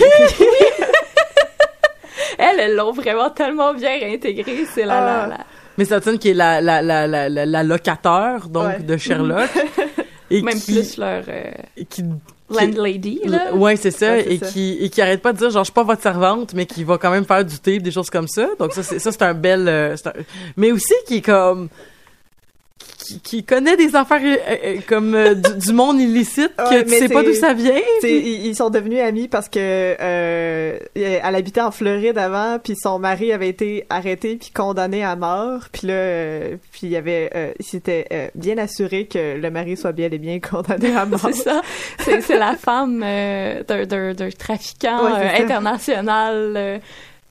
[2.39, 4.65] Elles, elles l'ont vraiment tellement bien réintégré.
[4.73, 5.27] C'est la, la, Ah.
[5.29, 5.39] la-
[5.79, 8.79] Miss Hudson, qui est la, la, la, la, la, la locateur, donc, Ouais.
[8.81, 9.51] de Sherlock.
[10.31, 11.51] et Même qui, plus leur euh,
[11.89, 12.05] qui
[12.53, 13.55] landlady, là.
[13.55, 14.47] Ouais, c'est ça, Ouais, et ça.
[14.47, 16.85] qui et qui arrête pas de dire genre je suis pas votre servante, mais qui
[16.85, 18.49] va quand même faire du thé, des choses comme ça.
[18.59, 20.13] Donc ça c'est ça c'est un bel euh, c'est un-
[20.57, 21.69] mais aussi qui est comme
[23.03, 26.85] qui, qui connaît des affaires euh, euh, comme euh, du, du monde illicite que Ouais,
[26.85, 27.75] tu sais pas d'où ça vient.
[28.01, 32.99] Puis- ils, sont devenus amis parce que euh, elle habitait en Floride avant, puis son
[32.99, 37.53] mari avait été arrêté puis condamné à mort, puis là, euh, puis il avait, euh,
[37.59, 41.21] il s'était euh, bien assuré que le mari soit bien et bien condamné à mort.
[41.21, 41.63] C'est ça.
[41.99, 46.79] C'est, la femme euh, d'un, trafiquant Ouais, euh, international euh,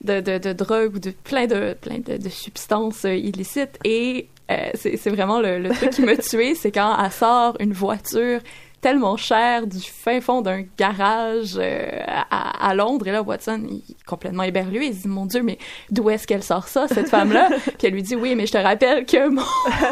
[0.03, 3.78] de, de, de drogue ou de plein de, plein de, de substances euh, illicites.
[3.86, 7.56] Et euh, c'est, c'est vraiment le, le truc qui m'a tué, c'est quand elle sort
[7.60, 8.39] une voiture
[8.82, 13.08] tellement chère du fin fond d'un garage euh, à, à Londres.
[13.08, 14.88] Et là, Watson, il est complètement éberlué.
[14.88, 15.60] Il se dit, mon Dieu, mais
[15.92, 17.50] d'où est-ce qu'elle sort ça, cette femme-là?
[17.66, 19.44] Puis elle lui dit, oui, mais je te rappelle que mon,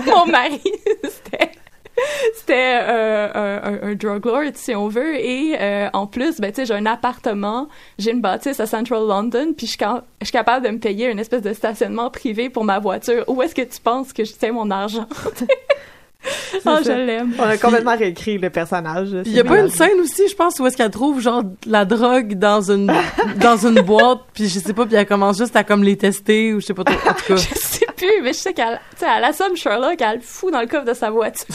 [0.07, 0.61] mon mari,
[1.03, 1.51] c'était
[2.35, 5.15] c'était euh, un, un, un drug lord, si on veut.
[5.15, 9.05] Et euh, en plus, ben, tu sais, j'ai un appartement, j'ai une bâtisse à Central
[9.07, 12.09] London, puis je suis ca- je suis capable de me payer une espèce de stationnement
[12.09, 13.23] privé pour ma voiture.
[13.27, 15.07] Où est-ce que tu penses que je tiens mon argent?
[16.65, 17.33] oh, je l'aime.
[17.39, 19.09] On a complètement réécrit le personnage.
[19.23, 21.43] Puis il y a pas une scène aussi, je pense, où est-ce qu'elle trouve genre
[21.65, 22.91] la drogue dans une
[23.37, 26.53] dans une boîte, puis je sais pas, puis elle commence juste à comme les tester
[26.53, 26.95] ou je sais pas trop.
[27.09, 30.01] En tout cas, Je sais plus, mais je sais qu'elle, tu sais, elle assomme Sherlock,
[30.01, 31.45] elle le fout dans le coffre de sa voiture.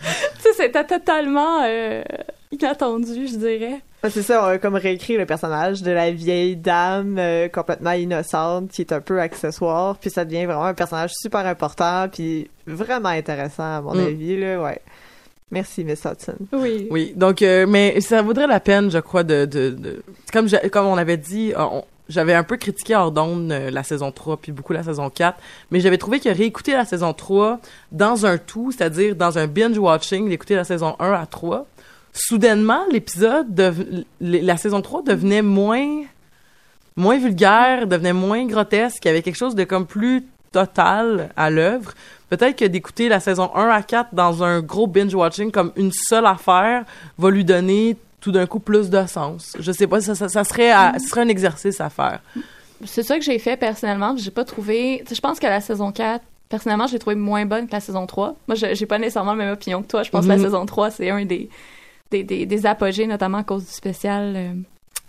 [0.00, 0.04] tu
[0.40, 2.02] sais, c'était totalement euh,
[2.52, 3.80] inattendu, je dirais.
[4.10, 8.70] C'est ça, on a comme réécrit le personnage de la vieille dame euh, complètement innocente
[8.70, 13.08] qui est un peu accessoire, puis ça devient vraiment un personnage super important, puis vraiment
[13.08, 14.06] intéressant à mon Mm.
[14.06, 14.80] avis, là, ouais.
[15.50, 16.36] Merci, Miss Hudson.
[16.52, 16.86] Oui.
[16.90, 20.02] Oui, donc euh, mais ça vaudrait la peine, je crois, de, de, de...
[20.32, 24.10] comme comme on avait dit, on- j'avais un peu critiqué hors d'onde euh, la saison
[24.12, 25.38] 3 puis beaucoup la saison 4,
[25.70, 27.60] mais j'avais trouvé que réécouter la saison 3
[27.92, 31.66] dans un tout, c'est-à-dire dans un binge watching, d'écouter la saison 1 à 3,
[32.12, 36.02] soudainement l'épisode l- la saison 3 devenait moins
[36.96, 41.48] moins vulgaire, devenait moins grotesque, il y avait quelque chose de comme plus total à
[41.50, 41.92] l'œuvre.
[42.30, 46.26] Peut-être que d'écouter la saison 1 à 4 dans un gros binge-watching comme une seule
[46.26, 46.84] affaire
[47.18, 49.56] va lui donner tout d'un coup plus de sens.
[49.58, 52.20] Je sais pas, ça, ça, ça serait, à- ce serait un exercice à faire.
[52.84, 54.16] C'est ça que j'ai fait personnellement.
[54.16, 55.04] J'ai pas trouvé.
[55.10, 58.36] Je pense que la saison 4, personnellement, j'ai trouvé moins bonne que la saison 3.
[58.46, 60.02] Moi, j'ai pas nécessairement la même opinion que toi.
[60.02, 60.36] Je pense que Mhm.
[60.38, 61.48] la saison 3, c'est un des,
[62.10, 64.52] des, des, des apogées, notamment à cause du spécial euh,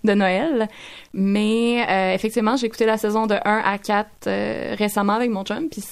[0.04, 0.68] de Noël.
[1.14, 5.44] Mais euh, effectivement, j'ai écouté la saison de 1 à 4 euh, récemment avec mon
[5.44, 5.70] chum.
[5.70, 5.84] Puis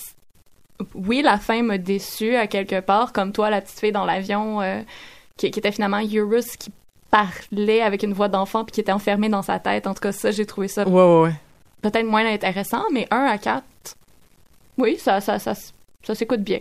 [0.94, 4.62] oui, la fin m'a déçue à quelque part, comme toi, la petite fille dans l'avion
[4.62, 4.82] euh,
[5.38, 6.72] qui, qui était finalement Eurus qui
[7.10, 9.88] parlait avec une voix d'enfant puis qui était enfermée dans sa tête.
[9.88, 11.34] En tout cas, ça, j'ai trouvé ça Ouais, ouais, ouais.
[11.82, 13.64] peut-être moins intéressant, mais 1 à 4,
[14.78, 15.54] oui, ça, ça, ça,
[16.04, 16.60] ça s'écoute bien.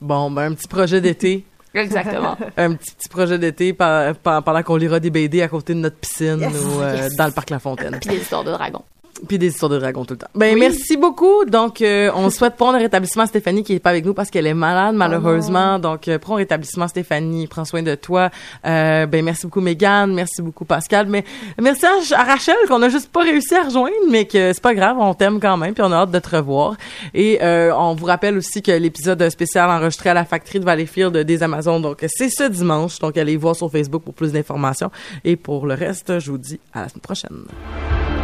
[0.00, 1.44] Bon, ben, un petit projet d'été.
[1.74, 2.36] Exactement.
[2.56, 6.40] un petit, petit projet d'été pendant qu'on lira des BD à côté de notre piscine
[6.40, 7.16] Yes, ou euh, yes.
[7.16, 7.98] dans le parc La Fontaine.
[8.00, 8.84] Puis des histoires de dragons.
[9.28, 10.26] Puis des histoires de dragons tout le temps.
[10.34, 10.60] Ben Oui.
[10.60, 11.44] merci beaucoup.
[11.44, 14.30] Donc euh, on souhaite prendre un rétablissement à Stéphanie qui est pas avec nous parce
[14.30, 15.78] qu'elle est malade malheureusement.
[15.78, 18.30] Donc euh, prends un rétablissement Stéphanie, prends soin de toi.
[18.66, 21.24] Euh, ben merci beaucoup Mégane, merci beaucoup Pascal, mais
[21.60, 24.74] merci à, à Rachel qu'on a juste pas réussi à rejoindre mais que c'est pas
[24.74, 26.76] grave, on t'aime quand même puis on a hâte de te revoir.
[27.14, 31.16] Et euh, on vous rappelle aussi que l'épisode spécial enregistré à la factory de Valleyfield
[31.16, 32.98] des Amazones donc c'est ce dimanche.
[32.98, 34.90] Donc allez voir sur Facebook pour plus d'informations
[35.24, 38.21] et pour le reste, je vous dis à la semaine prochaine.